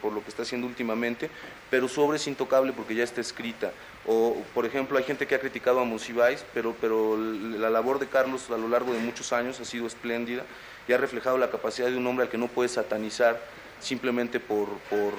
por, 0.00 0.12
lo 0.12 0.22
que 0.22 0.28
está 0.28 0.42
haciendo 0.42 0.66
últimamente, 0.66 1.30
pero 1.70 1.88
su 1.88 2.02
obra 2.02 2.16
es 2.16 2.26
intocable 2.26 2.72
porque 2.72 2.94
ya 2.94 3.04
está 3.04 3.20
escrita. 3.20 3.72
O, 4.06 4.36
por 4.54 4.66
ejemplo, 4.66 4.98
hay 4.98 5.04
gente 5.04 5.26
que 5.26 5.34
ha 5.34 5.40
criticado 5.40 5.80
a 5.80 5.84
Monsiváis, 5.84 6.44
pero, 6.52 6.74
pero 6.80 7.16
la 7.16 7.70
labor 7.70 7.98
de 7.98 8.06
Carlos 8.06 8.50
a 8.50 8.58
lo 8.58 8.68
largo 8.68 8.92
de 8.92 8.98
muchos 8.98 9.32
años 9.32 9.58
ha 9.60 9.64
sido 9.64 9.86
espléndida 9.86 10.44
y 10.86 10.92
ha 10.92 10.98
reflejado 10.98 11.38
la 11.38 11.50
capacidad 11.50 11.88
de 11.88 11.96
un 11.96 12.06
hombre 12.06 12.24
al 12.24 12.30
que 12.30 12.38
no 12.38 12.48
puede 12.48 12.68
satanizar 12.68 13.40
simplemente 13.80 14.38
por, 14.38 14.68
por, 14.90 15.12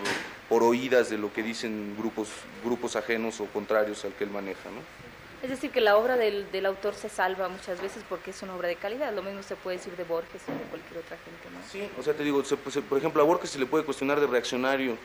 por 0.47 0.63
oídas 0.63 1.09
de 1.09 1.17
lo 1.17 1.33
que 1.33 1.43
dicen 1.43 1.95
grupos, 1.97 2.29
grupos 2.63 2.95
ajenos 2.95 3.39
o 3.41 3.45
contrarios 3.47 4.05
al 4.05 4.13
que 4.13 4.23
él 4.23 4.29
maneja. 4.29 4.69
¿no? 4.69 5.12
Es 5.43 5.49
decir, 5.49 5.71
que 5.71 5.81
la 5.81 5.97
obra 5.97 6.15
del, 6.15 6.49
del, 6.53 6.65
autor 6.65 6.95
se 6.95 7.09
salva 7.09 7.49
muchas 7.49 7.81
veces 7.81 8.01
porque 8.07 8.31
es 8.31 8.41
una 8.43 8.55
obra 8.55 8.69
de 8.69 8.77
calidad. 8.77 9.13
Lo 9.13 9.21
mismo 9.21 9.43
se 9.43 9.57
puede 9.57 9.75
decir 9.75 9.93
de 9.97 10.05
Borges 10.05 10.41
o 10.47 10.51
de 10.53 10.63
cualquier 10.69 10.99
otra 10.99 11.17
gente. 11.17 11.49
¿no? 11.51 11.59
Sí, 11.69 11.89
o 11.99 12.01
sea, 12.01 12.13
te 12.13 12.23
digo, 12.23 12.41
por 12.87 12.97
ejemplo, 12.97 13.21
a 13.21 13.25
Borges 13.25 13.49
se 13.49 13.59
le 13.59 13.65
puede 13.65 13.83
cuestionar 13.83 14.21
de 14.21 14.27
reaccionario, 14.27 14.97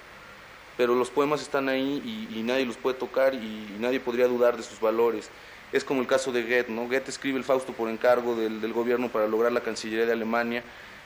pero 0.77 0.95
los 0.95 1.11
poemas 1.11 1.43
están 1.43 1.69
ahí 1.69 2.29
y, 2.33 2.41
nadie 2.45 2.65
los 2.65 2.77
puede 2.77 2.97
tocar 2.97 3.35
y, 3.35 3.77
nadie 3.81 3.99
podría 3.99 4.29
dudar 4.29 4.57
de 4.57 4.63
sus 4.63 4.81
valores. 4.81 5.29
Es 5.73 5.83
como 5.83 6.03
el 6.03 6.07
caso 6.07 6.31
de 6.31 6.43
Goethe, 6.43 6.71
¿no? 6.71 6.83
Goethe 6.83 7.11
escribe 7.11 7.37
el 7.37 7.45
Fausto 7.45 7.73
por 7.73 7.91
encargo 7.91 8.37
del, 8.37 8.61
del 8.61 8.73
gobierno 8.73 9.09
para 9.09 9.27
lograr 9.27 9.51
la 9.51 9.61
Cancillería 9.61 10.07
de 10.07 10.13
Alemania 10.13 10.63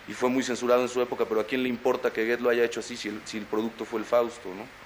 y 0.09 0.13
fue 0.13 0.29
muy 0.29 0.43
censurado 0.43 0.83
en 0.83 0.91
su 0.91 1.01
época, 1.01 1.25
pero 1.25 1.41
¿a 1.41 1.45
quién 1.45 1.63
le 1.63 1.71
importa 1.71 2.13
que 2.13 2.27
Goethe 2.27 2.43
lo 2.43 2.51
haya 2.51 2.65
hecho 2.65 2.81
así 2.81 2.99
si 2.99 3.09
el, 3.09 3.23
si 3.25 3.39
el 3.39 3.47
producto 3.47 3.87
fue 3.87 3.99
el 3.99 4.05
Fausto, 4.05 4.51
¿no? 4.51 4.82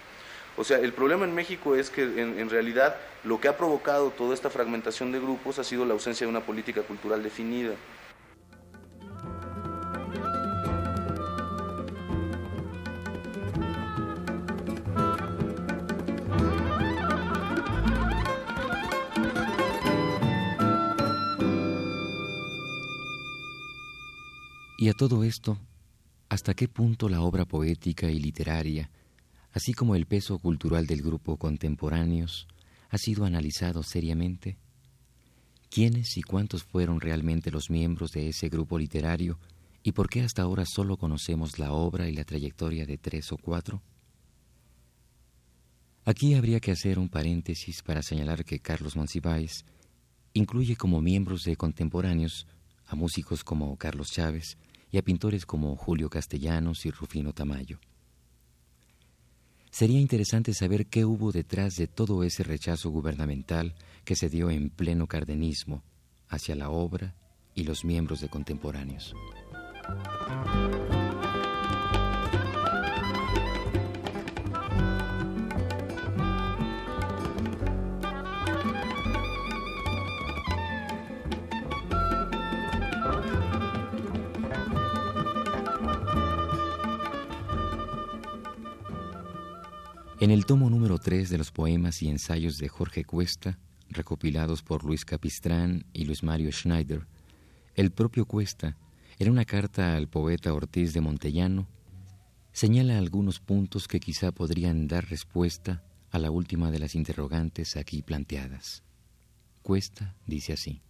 O 0.58 0.64
sea, 0.64 0.78
el 0.78 0.94
problema 0.94 1.26
en 1.26 1.34
México 1.34 1.76
es 1.76 1.90
que 1.90 2.02
en, 2.02 2.48
realidad 2.48 2.96
lo 3.24 3.38
que 3.38 3.48
ha 3.48 3.58
provocado 3.58 4.10
toda 4.10 4.32
esta 4.32 4.48
fragmentación 4.48 5.12
de 5.12 5.20
grupos 5.20 5.58
ha 5.58 5.64
sido 5.64 5.84
la 5.84 5.92
ausencia 5.92 6.26
de 6.26 6.30
una 6.30 6.40
política 6.40 6.82
cultural 6.82 7.22
definida. 7.22 7.74
Y 24.78 24.88
a 24.88 24.94
todo 24.94 25.22
esto, 25.24 25.58
¿hasta 26.30 26.54
qué 26.54 26.68
punto 26.68 27.08
la 27.10 27.20
obra 27.20 27.44
poética 27.44 28.06
y 28.08 28.20
literaria 28.20 28.88
así 29.56 29.72
como 29.72 29.96
el 29.96 30.04
peso 30.04 30.38
cultural 30.38 30.86
del 30.86 31.00
grupo 31.00 31.38
contemporáneos, 31.38 32.46
ha 32.90 32.98
sido 32.98 33.24
analizado 33.24 33.82
seriamente? 33.82 34.58
¿Quiénes 35.70 36.18
y 36.18 36.22
cuántos 36.22 36.62
fueron 36.62 37.00
realmente 37.00 37.50
los 37.50 37.70
miembros 37.70 38.12
de 38.12 38.28
ese 38.28 38.50
grupo 38.50 38.78
literario 38.78 39.38
y 39.82 39.92
por 39.92 40.10
qué 40.10 40.20
hasta 40.20 40.42
ahora 40.42 40.66
solo 40.66 40.98
conocemos 40.98 41.58
la 41.58 41.72
obra 41.72 42.06
y 42.06 42.12
la 42.12 42.24
trayectoria 42.24 42.84
de 42.84 42.98
tres 42.98 43.32
o 43.32 43.38
cuatro? 43.38 43.82
Aquí 46.04 46.34
habría 46.34 46.60
que 46.60 46.72
hacer 46.72 46.98
un 46.98 47.08
paréntesis 47.08 47.82
para 47.82 48.02
señalar 48.02 48.44
que 48.44 48.60
Carlos 48.60 48.94
Monsiváis 48.94 49.64
incluye 50.34 50.76
como 50.76 51.00
miembros 51.00 51.44
de 51.44 51.56
contemporáneos 51.56 52.46
a 52.84 52.94
músicos 52.94 53.42
como 53.42 53.74
Carlos 53.78 54.12
Chávez 54.12 54.58
y 54.90 54.98
a 54.98 55.02
pintores 55.02 55.46
como 55.46 55.74
Julio 55.76 56.10
Castellanos 56.10 56.84
y 56.84 56.90
Rufino 56.90 57.32
Tamayo. 57.32 57.80
Sería 59.78 60.00
interesante 60.00 60.54
saber 60.54 60.86
qué 60.86 61.04
hubo 61.04 61.32
detrás 61.32 61.74
de 61.76 61.86
todo 61.86 62.24
ese 62.24 62.42
rechazo 62.42 62.88
gubernamental 62.88 63.74
que 64.06 64.16
se 64.16 64.30
dio 64.30 64.48
en 64.48 64.70
pleno 64.70 65.06
cardenismo 65.06 65.82
hacia 66.30 66.56
la 66.56 66.70
obra 66.70 67.14
y 67.54 67.64
los 67.64 67.84
miembros 67.84 68.22
de 68.22 68.30
contemporáneos. 68.30 69.14
En 90.26 90.32
el 90.32 90.44
tomo 90.44 90.68
número 90.68 90.98
3 90.98 91.30
de 91.30 91.38
los 91.38 91.52
poemas 91.52 92.02
y 92.02 92.08
ensayos 92.08 92.58
de 92.58 92.66
Jorge 92.66 93.04
Cuesta, 93.04 93.60
recopilados 93.88 94.60
por 94.60 94.82
Luis 94.82 95.04
Capistrán 95.04 95.86
y 95.92 96.04
Luis 96.04 96.24
Mario 96.24 96.50
Schneider, 96.50 97.06
el 97.76 97.92
propio 97.92 98.26
Cuesta, 98.26 98.76
en 99.20 99.30
una 99.30 99.44
carta 99.44 99.96
al 99.96 100.08
poeta 100.08 100.52
Ortiz 100.52 100.92
de 100.94 101.00
Montellano, 101.00 101.68
señala 102.50 102.98
algunos 102.98 103.38
puntos 103.38 103.86
que 103.86 104.00
quizá 104.00 104.32
podrían 104.32 104.88
dar 104.88 105.08
respuesta 105.08 105.84
a 106.10 106.18
la 106.18 106.32
última 106.32 106.72
de 106.72 106.80
las 106.80 106.96
interrogantes 106.96 107.76
aquí 107.76 108.02
planteadas. 108.02 108.82
Cuesta 109.62 110.16
dice 110.26 110.54
así. 110.54 110.82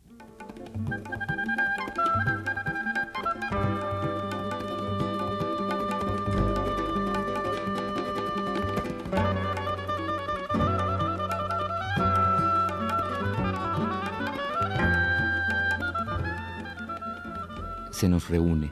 Se 17.97 18.11
nos 18.11 18.29
reúne, 18.29 18.71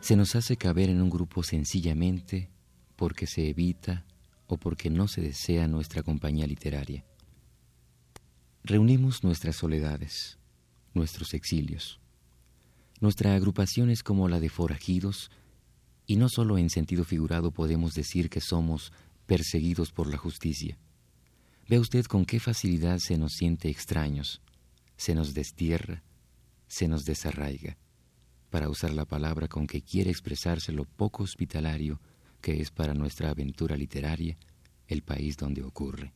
se 0.00 0.14
nos 0.14 0.36
hace 0.36 0.58
caber 0.58 0.90
en 0.90 1.00
un 1.00 1.08
grupo 1.08 1.42
sencillamente 1.42 2.50
porque 2.94 3.26
se 3.26 3.48
evita 3.48 4.04
o 4.46 4.58
porque 4.58 4.90
no 4.90 5.08
se 5.08 5.22
desea 5.22 5.66
nuestra 5.66 6.02
compañía 6.02 6.46
literaria. 6.46 7.06
Reunimos 8.62 9.24
nuestras 9.24 9.56
soledades, 9.56 10.38
nuestros 10.92 11.32
exilios. 11.32 12.00
Nuestra 13.00 13.34
agrupación 13.34 13.88
es 13.88 14.02
como 14.02 14.28
la 14.28 14.40
de 14.40 14.50
forajidos, 14.50 15.30
y 16.06 16.16
no 16.16 16.28
solo 16.28 16.58
en 16.58 16.68
sentido 16.68 17.04
figurado 17.04 17.50
podemos 17.50 17.94
decir 17.94 18.28
que 18.28 18.42
somos 18.42 18.92
perseguidos 19.24 19.90
por 19.90 20.06
la 20.06 20.18
justicia. 20.18 20.76
Vea 21.66 21.80
usted 21.80 22.04
con 22.04 22.26
qué 22.26 22.40
facilidad 22.40 22.98
se 22.98 23.16
nos 23.16 23.32
siente 23.32 23.70
extraños, 23.70 24.42
se 24.98 25.14
nos 25.14 25.32
destierra, 25.32 26.02
se 26.66 26.88
nos 26.88 27.06
desarraiga, 27.06 27.78
para 28.50 28.68
usar 28.68 28.92
la 28.92 29.04
palabra 29.04 29.48
con 29.48 29.66
que 29.66 29.82
quiere 29.82 30.10
expresarse 30.10 30.72
lo 30.72 30.84
poco 30.84 31.22
hospitalario 31.22 32.00
que 32.40 32.60
es 32.60 32.70
para 32.70 32.94
nuestra 32.94 33.30
aventura 33.30 33.76
literaria 33.76 34.36
el 34.86 35.02
país 35.02 35.36
donde 35.36 35.62
ocurre. 35.62 36.12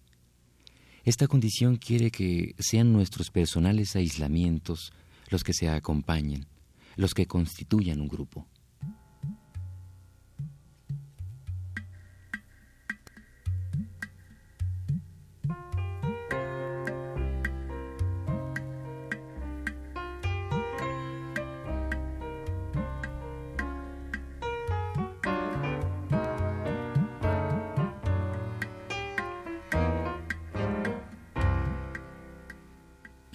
Esta 1.05 1.27
condición 1.27 1.77
quiere 1.77 2.11
que 2.11 2.55
sean 2.59 2.93
nuestros 2.93 3.31
personales 3.31 3.97
aislamientos 3.97 4.93
los 5.29 5.43
que 5.43 5.53
se 5.53 5.69
acompañen, 5.69 6.47
los 6.97 7.13
que 7.13 7.27
constituyan 7.27 8.01
un 8.01 8.09
grupo. 8.09 8.47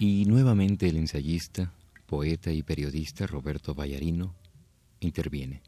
Y 0.00 0.26
nuevamente 0.26 0.88
el 0.88 0.96
ensayista, 0.96 1.72
poeta 2.06 2.52
y 2.52 2.62
periodista 2.62 3.26
Roberto 3.26 3.74
Vallarino 3.74 4.32
interviene. 5.00 5.60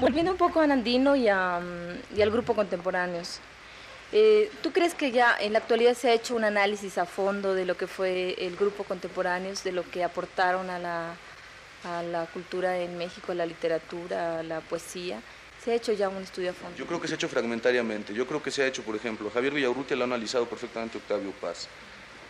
Volviendo 0.00 0.30
un 0.30 0.38
poco 0.38 0.60
a 0.60 0.66
Nandino 0.68 1.16
y, 1.16 1.26
al 1.26 2.30
grupo 2.30 2.54
Contemporáneos, 2.54 3.40
eh, 4.12 4.48
¿tú 4.62 4.70
crees 4.70 4.94
que 4.94 5.10
ya 5.10 5.36
en 5.40 5.54
la 5.54 5.58
actualidad 5.58 5.94
se 5.94 6.10
ha 6.10 6.12
hecho 6.12 6.36
un 6.36 6.44
análisis 6.44 6.98
a 6.98 7.04
fondo 7.04 7.52
de 7.52 7.64
lo 7.64 7.76
que 7.76 7.88
fue 7.88 8.36
el 8.38 8.54
grupo 8.54 8.84
Contemporáneos, 8.84 9.64
de 9.64 9.72
lo 9.72 9.82
que 9.90 10.04
aportaron 10.04 10.70
a 10.70 10.78
la, 10.78 11.16
a 11.84 12.02
la 12.02 12.26
cultura 12.26 12.78
en 12.78 12.96
México, 12.96 13.32
a 13.32 13.34
la 13.34 13.46
literatura, 13.46 14.40
a 14.40 14.42
la 14.42 14.60
poesía? 14.60 15.20
¿Se 15.62 15.72
ha 15.72 15.74
hecho 15.74 15.92
ya 15.92 16.08
un 16.08 16.22
estudio 16.22 16.50
a 16.50 16.52
fondo? 16.52 16.76
Yo 16.76 16.86
creo 16.86 17.00
que 17.00 17.08
se 17.08 17.14
ha 17.14 17.16
hecho 17.16 17.28
fragmentariamente. 17.28 18.12
Yo 18.12 18.26
creo 18.26 18.42
que 18.42 18.50
se 18.50 18.62
ha 18.62 18.66
hecho, 18.66 18.82
por 18.82 18.96
ejemplo, 18.96 19.30
Javier 19.32 19.54
Villaurrutia 19.54 19.96
lo 19.96 20.04
ha 20.04 20.06
analizado 20.06 20.46
perfectamente 20.46 20.98
Octavio 20.98 21.30
Paz. 21.32 21.68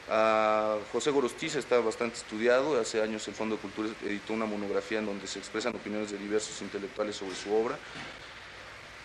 A 0.08 0.76
José 0.92 1.10
Gorostiza 1.10 1.58
está 1.58 1.80
bastante 1.80 2.16
estudiado. 2.16 2.78
Hace 2.78 3.02
años 3.02 3.26
el 3.26 3.34
Fondo 3.34 3.56
de 3.56 3.62
Cultura 3.62 3.88
editó 4.04 4.34
una 4.34 4.44
monografía 4.44 4.98
en 4.98 5.06
donde 5.06 5.26
se 5.26 5.38
expresan 5.38 5.74
opiniones 5.74 6.10
de 6.10 6.18
diversos 6.18 6.60
intelectuales 6.62 7.16
sobre 7.16 7.34
su 7.34 7.52
obra. 7.52 7.78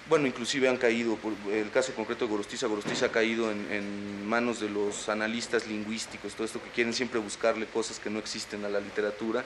Bueno, 0.09 0.27
inclusive 0.27 0.67
han 0.67 0.77
caído, 0.77 1.15
por 1.17 1.33
el 1.51 1.69
caso 1.69 1.93
concreto 1.93 2.25
de 2.25 2.31
Gorostiza, 2.31 2.65
Gorostiza 2.67 3.07
ha 3.07 3.11
caído 3.11 3.51
en, 3.51 3.71
en 3.71 4.27
manos 4.27 4.59
de 4.59 4.67
los 4.67 5.07
analistas 5.07 5.67
lingüísticos, 5.67 6.33
todo 6.33 6.45
esto 6.45 6.61
que 6.63 6.69
quieren 6.71 6.93
siempre 6.93 7.19
buscarle 7.19 7.67
cosas 7.67 7.99
que 7.99 8.09
no 8.09 8.17
existen 8.17 8.65
a 8.65 8.69
la 8.69 8.79
literatura 8.79 9.45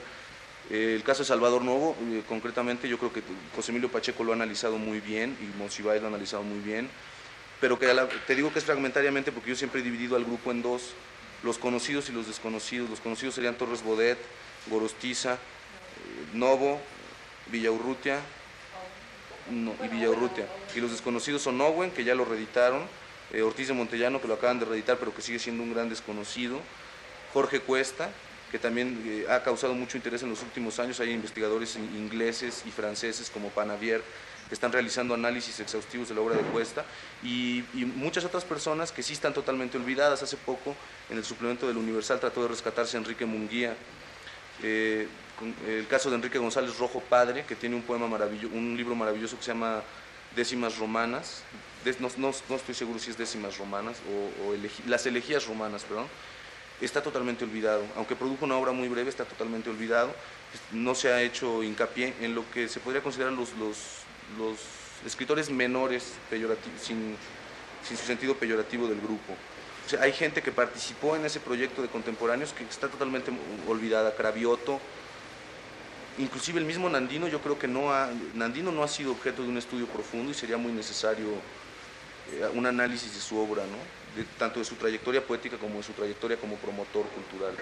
el 0.70 1.02
caso 1.02 1.22
de 1.22 1.28
Salvador 1.28 1.62
Novo, 1.62 1.96
eh, 2.10 2.22
concretamente, 2.28 2.88
yo 2.88 2.98
creo 2.98 3.12
que 3.12 3.22
José 3.54 3.70
Emilio 3.70 3.90
Pacheco 3.90 4.24
lo 4.24 4.32
ha 4.32 4.34
analizado 4.34 4.78
muy 4.78 5.00
bien 5.00 5.36
y 5.40 5.58
Monsiváis 5.58 6.00
lo 6.00 6.08
ha 6.08 6.10
analizado 6.10 6.42
muy 6.42 6.60
bien, 6.60 6.88
pero 7.60 7.78
que 7.78 7.86
te 8.26 8.34
digo 8.34 8.52
que 8.52 8.58
es 8.58 8.64
fragmentariamente 8.64 9.32
porque 9.32 9.50
yo 9.50 9.56
siempre 9.56 9.80
he 9.80 9.84
dividido 9.84 10.16
al 10.16 10.24
grupo 10.24 10.50
en 10.50 10.62
dos, 10.62 10.94
los 11.42 11.58
conocidos 11.58 12.08
y 12.08 12.12
los 12.12 12.26
desconocidos. 12.26 12.90
Los 12.90 13.00
conocidos 13.00 13.34
serían 13.34 13.54
Torres 13.54 13.82
Bodet, 13.82 14.18
Gorostiza, 14.68 15.34
eh, 15.34 15.36
Novo, 16.32 16.80
Villaurrutia 17.46 18.18
y 19.50 19.88
Villaurrutia. 19.88 20.46
Y 20.74 20.80
los 20.80 20.90
desconocidos 20.90 21.42
son 21.42 21.60
Owen, 21.60 21.90
que 21.90 22.04
ya 22.04 22.14
lo 22.14 22.24
reeditaron, 22.24 22.82
eh, 23.32 23.42
Ortiz 23.42 23.68
de 23.68 23.74
Montellano, 23.74 24.20
que 24.20 24.28
lo 24.28 24.34
acaban 24.34 24.58
de 24.58 24.64
reeditar, 24.64 24.98
pero 24.98 25.14
que 25.14 25.22
sigue 25.22 25.38
siendo 25.38 25.62
un 25.62 25.74
gran 25.74 25.88
desconocido, 25.88 26.60
Jorge 27.32 27.60
Cuesta, 27.60 28.10
que 28.54 28.60
también 28.60 29.02
eh, 29.04 29.26
ha 29.28 29.42
causado 29.42 29.74
mucho 29.74 29.96
interés 29.96 30.22
en 30.22 30.30
los 30.30 30.40
últimos 30.40 30.78
años. 30.78 31.00
Hay 31.00 31.10
investigadores 31.10 31.74
ingleses 31.74 32.62
y 32.64 32.70
franceses 32.70 33.28
como 33.28 33.48
Panavier 33.48 34.00
que 34.48 34.54
están 34.54 34.70
realizando 34.70 35.12
análisis 35.12 35.58
exhaustivos 35.58 36.08
de 36.08 36.14
la 36.14 36.20
obra 36.20 36.36
de 36.36 36.42
Cuesta 36.44 36.84
y, 37.24 37.64
muchas 37.96 38.24
otras 38.24 38.44
personas 38.44 38.92
que 38.92 39.02
sí 39.02 39.14
están 39.14 39.34
totalmente 39.34 39.76
olvidadas. 39.76 40.22
Hace 40.22 40.36
poco 40.36 40.76
en 41.10 41.18
el 41.18 41.24
suplemento 41.24 41.66
del 41.66 41.78
Universal 41.78 42.20
trató 42.20 42.42
de 42.42 42.48
rescatarse 42.48 42.96
Enrique 42.96 43.26
Munguía. 43.26 43.74
Eh, 44.62 45.08
el 45.66 45.88
caso 45.88 46.08
de 46.08 46.14
Enrique 46.14 46.38
González 46.38 46.78
Rojo 46.78 47.00
Padre, 47.00 47.44
que 47.48 47.56
tiene 47.56 47.74
un 47.74 47.82
poema 47.82 48.06
maravilloso, 48.06 48.54
un 48.54 48.76
libro 48.76 48.94
maravilloso 48.94 49.36
que 49.36 49.42
se 49.42 49.50
llama 49.50 49.82
Décimas 50.36 50.78
Romanas, 50.78 51.42
no, 51.98 52.08
no, 52.18 52.30
estoy 52.30 52.74
seguro 52.76 53.00
si 53.00 53.10
es 53.10 53.18
Décimas 53.18 53.58
Romanas 53.58 53.96
o, 54.08 54.50
o 54.50 54.56
las 54.86 55.04
elegías 55.06 55.44
romanas, 55.44 55.82
perdón, 55.82 56.06
está 56.84 57.02
totalmente 57.02 57.44
olvidado. 57.44 57.84
Aunque 57.96 58.16
produjo 58.16 58.44
una 58.44 58.56
obra 58.56 58.72
muy 58.72 58.88
breve, 58.88 59.10
está 59.10 59.24
totalmente 59.24 59.70
olvidado. 59.70 60.14
No 60.72 60.94
se 60.94 61.12
ha 61.12 61.22
hecho 61.22 61.62
hincapié 61.62 62.14
en 62.20 62.34
lo 62.34 62.48
que 62.50 62.68
se 62.68 62.80
podría 62.80 63.02
considerar 63.02 63.32
los, 63.32 63.50
los, 63.58 64.58
escritores 65.04 65.50
menores, 65.50 66.14
sin, 66.80 67.16
sin, 67.82 67.96
su 67.96 68.06
sentido 68.06 68.34
peyorativo 68.36 68.86
del 68.88 69.00
grupo. 69.00 69.34
Hay 70.00 70.12
gente 70.12 70.42
que 70.42 70.50
participó 70.50 71.14
en 71.14 71.26
ese 71.26 71.40
proyecto 71.40 71.82
de 71.82 71.88
contemporáneos 71.88 72.52
que 72.52 72.64
está 72.64 72.88
totalmente 72.88 73.30
olvidada. 73.68 74.14
Cravioto, 74.14 74.80
inclusive 76.18 76.58
el 76.58 76.64
mismo 76.64 76.88
Nandino, 76.88 77.28
yo 77.28 77.40
creo 77.40 77.58
que 77.58 77.68
no 77.68 77.92
ha, 77.92 78.10
Nandino 78.34 78.72
no 78.72 78.82
ha 78.82 78.88
sido 78.88 79.12
objeto 79.12 79.42
de 79.42 79.48
un 79.48 79.58
estudio 79.58 79.86
profundo 79.86 80.30
y 80.30 80.34
sería 80.34 80.56
muy 80.56 80.72
necesario 80.72 81.26
eh, 82.32 82.48
un 82.54 82.64
análisis 82.64 83.12
de 83.14 83.20
su 83.20 83.38
obra, 83.38 83.64
¿no? 83.64 84.03
Tanto 84.38 84.58
de 84.58 84.64
su 84.64 84.76
trayectoria 84.76 85.24
poética 85.24 85.56
como 85.56 85.78
de 85.78 85.82
su 85.82 85.92
trayectoria 85.92 86.36
como 86.36 86.56
promotor 86.56 87.06
cultural. 87.08 87.54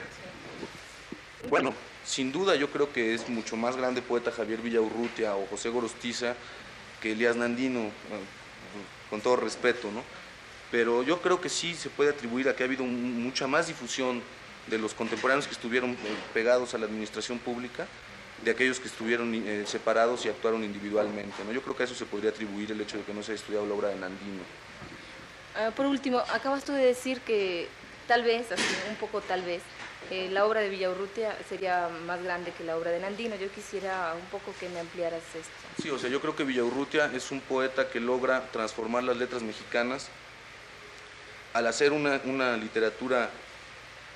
Bueno, 1.49 1.75
sin 2.05 2.31
duda 2.33 2.55
yo 2.55 2.71
creo 2.71 2.93
que 2.93 3.15
es 3.15 3.29
mucho 3.29 3.57
más 3.57 3.77
grande 3.77 4.03
poeta 4.03 4.31
Javier 4.31 4.61
Villaurrutia 4.61 5.35
o 5.37 5.47
José 5.47 5.71
Gorostiza 5.71 6.37
que 7.01 7.12
Elías 7.12 7.35
Nandino, 7.35 7.91
con 9.11 9.21
todo 9.21 9.37
respeto, 9.37 9.91
¿no? 9.91 10.05
Pero 10.71 11.03
yo 11.03 11.21
creo 11.21 11.41
que 11.41 11.49
sí 11.49 11.75
se 11.75 11.91
puede 11.91 12.11
atribuir 12.11 12.49
a 12.49 12.57
que 12.57 12.62
ha 12.62 12.67
habido 12.67 12.85
mucha 12.85 13.47
más 13.47 13.67
difusión 13.67 14.23
de 14.69 14.79
los 14.79 14.95
contemporáneos 14.95 15.47
que 15.47 15.53
estuvieron 15.53 15.91
eh, 15.91 15.97
pegados 16.33 16.73
a 16.75 16.79
la 16.79 16.87
administración 16.87 17.38
pública 17.38 17.87
de 18.45 18.51
aquellos 18.53 18.81
que 18.81 18.88
estuvieron 18.88 19.35
eh, 19.35 19.65
separados 19.67 20.25
y 20.25 20.29
actuaron 20.29 20.65
individualmente. 20.65 21.45
¿no? 21.45 21.53
Yo 21.53 21.61
creo 21.62 21.77
que 21.77 21.83
a 21.83 21.87
eso 21.87 21.95
se 21.95 22.07
podría 22.07 22.31
atribuir 22.31 22.71
el 22.73 22.81
hecho 22.81 22.97
de 22.97 23.03
que 23.03 23.12
no 23.12 23.23
se 23.23 23.33
haya 23.33 23.41
estudiado 23.41 23.67
la 23.67 23.75
obra 23.75 23.88
de 23.88 23.97
Nandino. 23.97 24.43
Ah, 25.55 25.71
por 25.75 25.87
último, 25.87 26.19
acabas 26.19 26.65
tú 26.65 26.73
de 26.73 26.85
decir 26.85 27.21
que 27.21 27.69
tal 28.09 28.23
vez, 28.23 28.51
así 28.51 28.62
un 28.88 28.97
poco 28.97 29.21
tal 29.21 29.43
vez, 29.43 29.62
eh, 30.11 30.29
la 30.31 30.47
obra 30.47 30.61
de 30.61 30.69
Villaurrutia 30.69 31.37
sería 31.49 31.88
más 32.07 32.23
grande 32.23 32.53
que 32.53 32.65
la 32.65 32.77
obra 32.77 32.91
de 32.91 33.01
Nandino. 33.01 33.37
Yo 33.37 33.51
quisiera 33.51 34.15
un 34.15 34.27
poco 34.27 34.55
que 34.59 34.69
me 34.71 34.81
ampliaras 34.81 35.23
esto. 35.35 35.53
Sí, 35.81 35.91
o 35.91 35.99
sea, 35.99 36.09
yo 36.09 36.21
creo 36.21 36.35
que 36.35 36.45
Villaurrutia 36.45 37.11
es 37.15 37.31
un 37.31 37.41
poeta 37.41 37.88
que 37.88 38.01
logra 38.01 38.49
transformar 38.51 39.05
las 39.05 39.17
letras 39.17 39.43
mexicanas 39.43 40.09
al 41.53 41.67
hacer 41.67 41.93
una, 41.93 42.21
una 42.25 42.57
literatura 42.57 43.29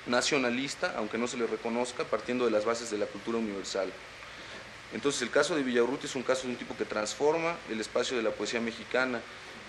nacionalista, 0.07 0.93
aunque 0.97 1.17
no 1.17 1.27
se 1.27 1.37
le 1.37 1.45
reconozca, 1.45 2.03
partiendo 2.03 2.45
de 2.45 2.51
las 2.51 2.65
bases 2.65 2.89
de 2.89 2.97
la 2.97 3.05
cultura 3.05 3.37
universal. 3.37 3.91
Entonces 4.93 5.21
el 5.21 5.29
caso 5.29 5.55
de 5.55 5.63
Villaurrutia 5.63 6.07
es 6.07 6.15
un 6.15 6.23
caso 6.23 6.43
de 6.43 6.49
un 6.49 6.55
tipo 6.55 6.75
que 6.75 6.85
transforma 6.85 7.55
el 7.69 7.79
espacio 7.79 8.17
de 8.17 8.23
la 8.23 8.31
poesía 8.31 8.61
mexicana 8.61 9.21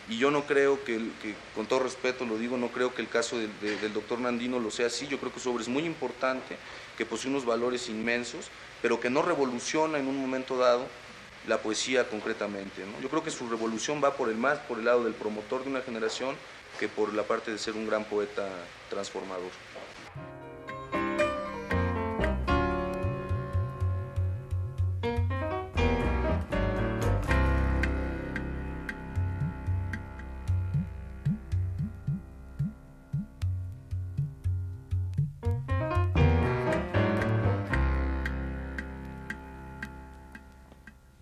y 0.09 0.17
yo 0.17 0.31
no 0.31 0.47
creo 0.47 0.83
que, 0.85 1.11
con 1.55 1.67
todo 1.67 1.81
respeto 1.81 2.25
lo 2.25 2.39
digo, 2.39 2.57
no 2.57 2.69
creo 2.69 2.95
que 2.95 3.03
el 3.03 3.09
caso 3.09 3.37
del 3.39 3.93
doctor 3.93 4.19
Nandino 4.21 4.59
lo 4.59 4.71
sea 4.71 4.87
así, 4.87 5.07
yo 5.07 5.19
creo 5.19 5.33
que 5.33 5.41
su 5.41 5.51
obra 5.51 5.63
es 5.63 5.69
muy 5.69 5.85
importante, 5.85 6.57
que 6.97 7.05
posee 7.05 7.31
unos 7.31 7.45
valores 7.45 7.89
inmensos, 7.89 8.49
pero 8.81 9.01
que 9.01 9.11
no 9.11 9.23
revoluciona 9.23 9.99
en 9.99 10.09
un 10.09 10.17
momento 10.17 10.57
dado 10.57 10.87
la 11.47 11.59
poesía 11.59 12.09
concretamente. 12.09 12.83
Yo 13.03 13.09
creo 13.09 13.23
que 13.23 13.31
su 13.31 13.49
revolución 13.49 14.03
va 14.03 14.15
por 14.15 14.29
el 14.29 14.37
más 14.37 14.59
por 14.61 14.79
el 14.79 14.87
lado 14.87 15.05
del 15.05 15.15
promotor 15.15 15.63
de 15.65 15.71
una 15.71 15.83
generación 15.83 16.37
que 16.79 16.89
por 16.89 17.13
la 17.13 17.23
parte 17.23 17.51
de 17.51 17.59
ser 17.59 17.75
un 17.75 17.87
gran 17.87 18.05
poeta 18.05 18.49
transformador. 18.91 19.51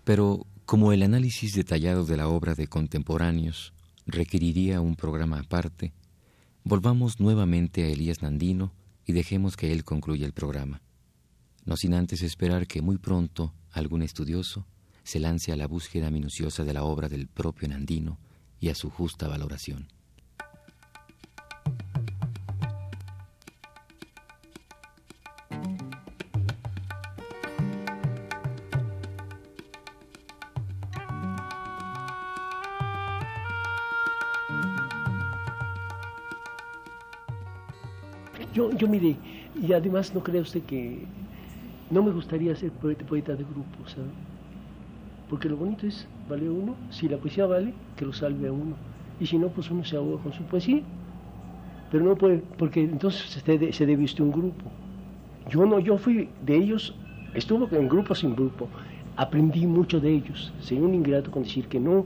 Pero, 0.07 0.47
Como 0.65 0.93
el 0.93 1.03
análisis 1.03 1.53
detallado 1.53 2.05
de 2.05 2.15
la 2.15 2.29
obra 2.29 2.53
de 2.53 2.67
contemporáneos 2.67 3.73
requeriría 4.05 4.79
un 4.79 4.95
programa 4.95 5.39
aparte, 5.39 5.93
volvamos 6.63 7.19
nuevamente 7.19 7.83
a 7.83 7.87
Elías 7.87 8.21
Nandino 8.21 8.73
y 9.05 9.11
dejemos 9.11 9.57
que 9.57 9.73
él 9.73 9.83
concluya 9.83 10.25
el 10.25 10.31
programa, 10.31 10.81
no 11.65 11.75
sin 11.75 11.93
antes 11.93 12.21
esperar 12.21 12.67
que 12.67 12.81
muy 12.81 12.97
pronto 12.97 13.53
algún 13.71 14.01
estudioso 14.01 14.65
se 15.03 15.19
lance 15.19 15.51
a 15.51 15.57
la 15.57 15.67
búsqueda 15.67 16.09
minuciosa 16.09 16.63
de 16.63 16.73
la 16.73 16.83
obra 16.83 17.09
del 17.09 17.27
propio 17.27 17.67
Nandino 17.67 18.17
y 18.61 18.69
a 18.69 18.75
su 18.75 18.89
justa 18.89 19.27
valoración. 19.27 19.87
Y 39.67 39.73
además 39.73 40.13
no 40.13 40.23
cree 40.23 40.41
usted 40.41 40.61
que 40.63 40.99
no 41.89 42.01
me 42.01 42.11
gustaría 42.11 42.55
ser 42.55 42.71
poeta, 42.71 43.35
de 43.35 43.43
grupo, 43.43 43.87
¿sabe? 43.87 44.07
Porque 45.29 45.49
lo 45.49 45.57
bonito 45.57 45.85
es, 45.85 46.07
vale 46.29 46.49
uno, 46.49 46.75
si 46.89 47.09
la 47.09 47.17
poesía 47.17 47.45
vale, 47.45 47.73
que 47.97 48.05
lo 48.05 48.13
salve 48.13 48.47
a 48.47 48.51
uno. 48.51 48.75
Y 49.19 49.25
si 49.25 49.37
no, 49.37 49.49
pues 49.49 49.69
uno 49.69 49.83
se 49.83 49.97
ahoga 49.97 50.23
con 50.23 50.31
su 50.31 50.43
poesía. 50.43 50.81
Pero 51.91 52.05
no 52.05 52.15
puede, 52.15 52.41
porque 52.57 52.81
entonces 52.81 53.29
se, 53.29 53.73
se 53.73 53.85
debe 53.85 54.05
usted 54.05 54.23
un 54.23 54.31
grupo. 54.31 54.71
Yo 55.49 55.65
no, 55.65 55.79
yo 55.79 55.97
fui 55.97 56.29
de 56.45 56.55
ellos, 56.55 56.95
estuve 57.33 57.77
en 57.77 57.89
grupo 57.89 58.15
sin 58.15 58.35
grupo, 58.35 58.69
aprendí 59.17 59.65
mucho 59.65 59.99
de 59.99 60.13
ellos. 60.13 60.53
Soy 60.61 60.79
un 60.79 60.93
ingrato 60.93 61.29
con 61.29 61.43
decir 61.43 61.67
que 61.67 61.79
no. 61.79 62.05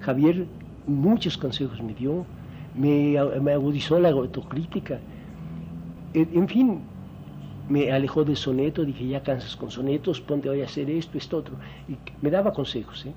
Javier 0.00 0.46
muchos 0.86 1.36
consejos 1.36 1.82
me 1.82 1.92
dio, 1.92 2.24
me, 2.74 3.16
me 3.42 3.52
agudizó 3.52 3.98
la 3.98 4.08
autocrítica 4.10 5.00
en 6.14 6.48
fin, 6.48 6.80
me 7.68 7.92
alejó 7.92 8.24
del 8.24 8.36
soneto, 8.36 8.84
dije, 8.84 9.06
ya 9.06 9.22
cansas 9.22 9.56
con 9.56 9.70
sonetos, 9.70 10.20
ponte 10.20 10.48
hoy 10.48 10.62
a 10.62 10.64
hacer 10.64 10.90
esto, 10.90 11.18
esto, 11.18 11.38
otro. 11.38 11.54
Y 11.88 11.96
me 12.22 12.30
daba 12.30 12.52
consejos. 12.52 13.04
¿eh? 13.06 13.12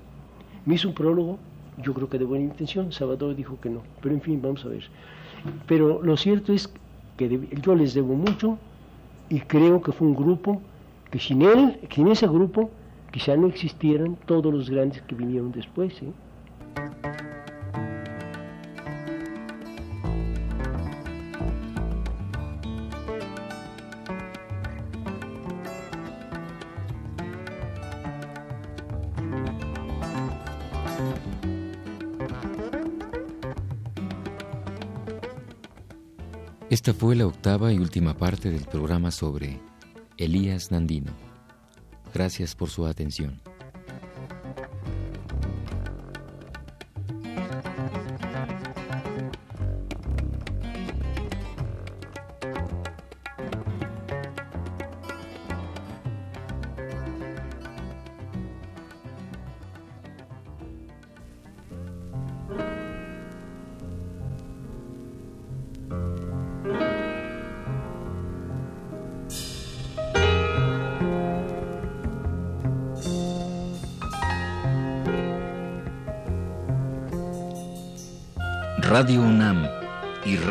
Me 0.66 0.74
hizo 0.74 0.88
un 0.88 0.94
prólogo, 0.94 1.38
yo 1.78 1.94
creo 1.94 2.08
que 2.08 2.18
de 2.18 2.24
buena 2.24 2.44
intención, 2.44 2.92
Salvador 2.92 3.34
dijo 3.34 3.58
que 3.60 3.70
no, 3.70 3.82
pero 4.00 4.14
en 4.14 4.20
fin, 4.20 4.40
vamos 4.42 4.64
a 4.64 4.68
ver. 4.68 4.84
Pero 5.66 6.02
lo 6.02 6.16
cierto 6.16 6.52
es 6.52 6.72
que 7.16 7.48
yo 7.62 7.74
les 7.74 7.94
debo 7.94 8.14
mucho 8.14 8.58
y 9.28 9.40
creo 9.40 9.82
que 9.82 9.92
fue 9.92 10.06
un 10.06 10.14
grupo 10.14 10.60
que 11.10 11.18
sin 11.18 11.42
él, 11.42 11.78
sin 11.90 12.08
ese 12.08 12.26
grupo, 12.26 12.70
quizá 13.10 13.36
no 13.36 13.46
existieran 13.46 14.16
todos 14.26 14.52
los 14.52 14.70
grandes 14.70 15.02
que 15.02 15.14
vinieron 15.14 15.52
después. 15.52 16.00
¿eh? 16.02 16.12
Esta 36.82 36.94
fue 36.94 37.14
la 37.14 37.28
octava 37.28 37.72
y 37.72 37.78
última 37.78 38.12
parte 38.12 38.50
del 38.50 38.64
programa 38.64 39.12
sobre 39.12 39.60
Elías 40.16 40.72
Nandino. 40.72 41.12
Gracias 42.12 42.56
por 42.56 42.70
su 42.70 42.86
atención. 42.86 43.40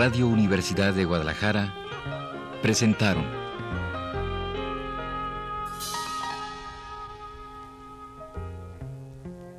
Radio 0.04 0.28
Universidad 0.28 0.96
de 0.96 1.06
Guadalajara 1.06 1.76
presentaron 2.64 3.24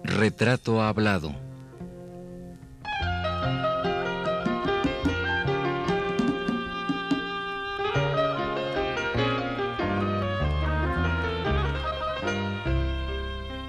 Retrato 0.02 0.83
Hablado. 0.83 1.33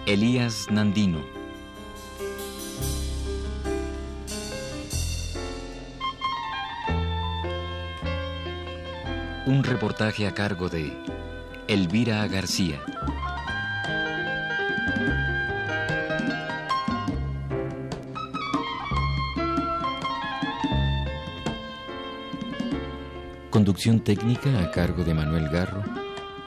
Elías 0.07 0.65
Nandino. 0.71 1.42
Un 9.53 9.63
reportaje 9.63 10.25
a 10.25 10.33
cargo 10.33 10.67
de 10.67 10.91
Elvira 11.67 12.25
García. 12.27 12.81
Conducción 23.51 23.99
técnica 23.99 24.59
a 24.59 24.71
cargo 24.71 25.03
de 25.03 25.13
Manuel 25.13 25.47
Garro, 25.49 25.83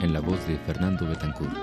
en 0.01 0.13
la 0.13 0.19
voz 0.19 0.45
de 0.49 0.59
Fernando 0.59 1.07
Betancourt. 1.07 1.57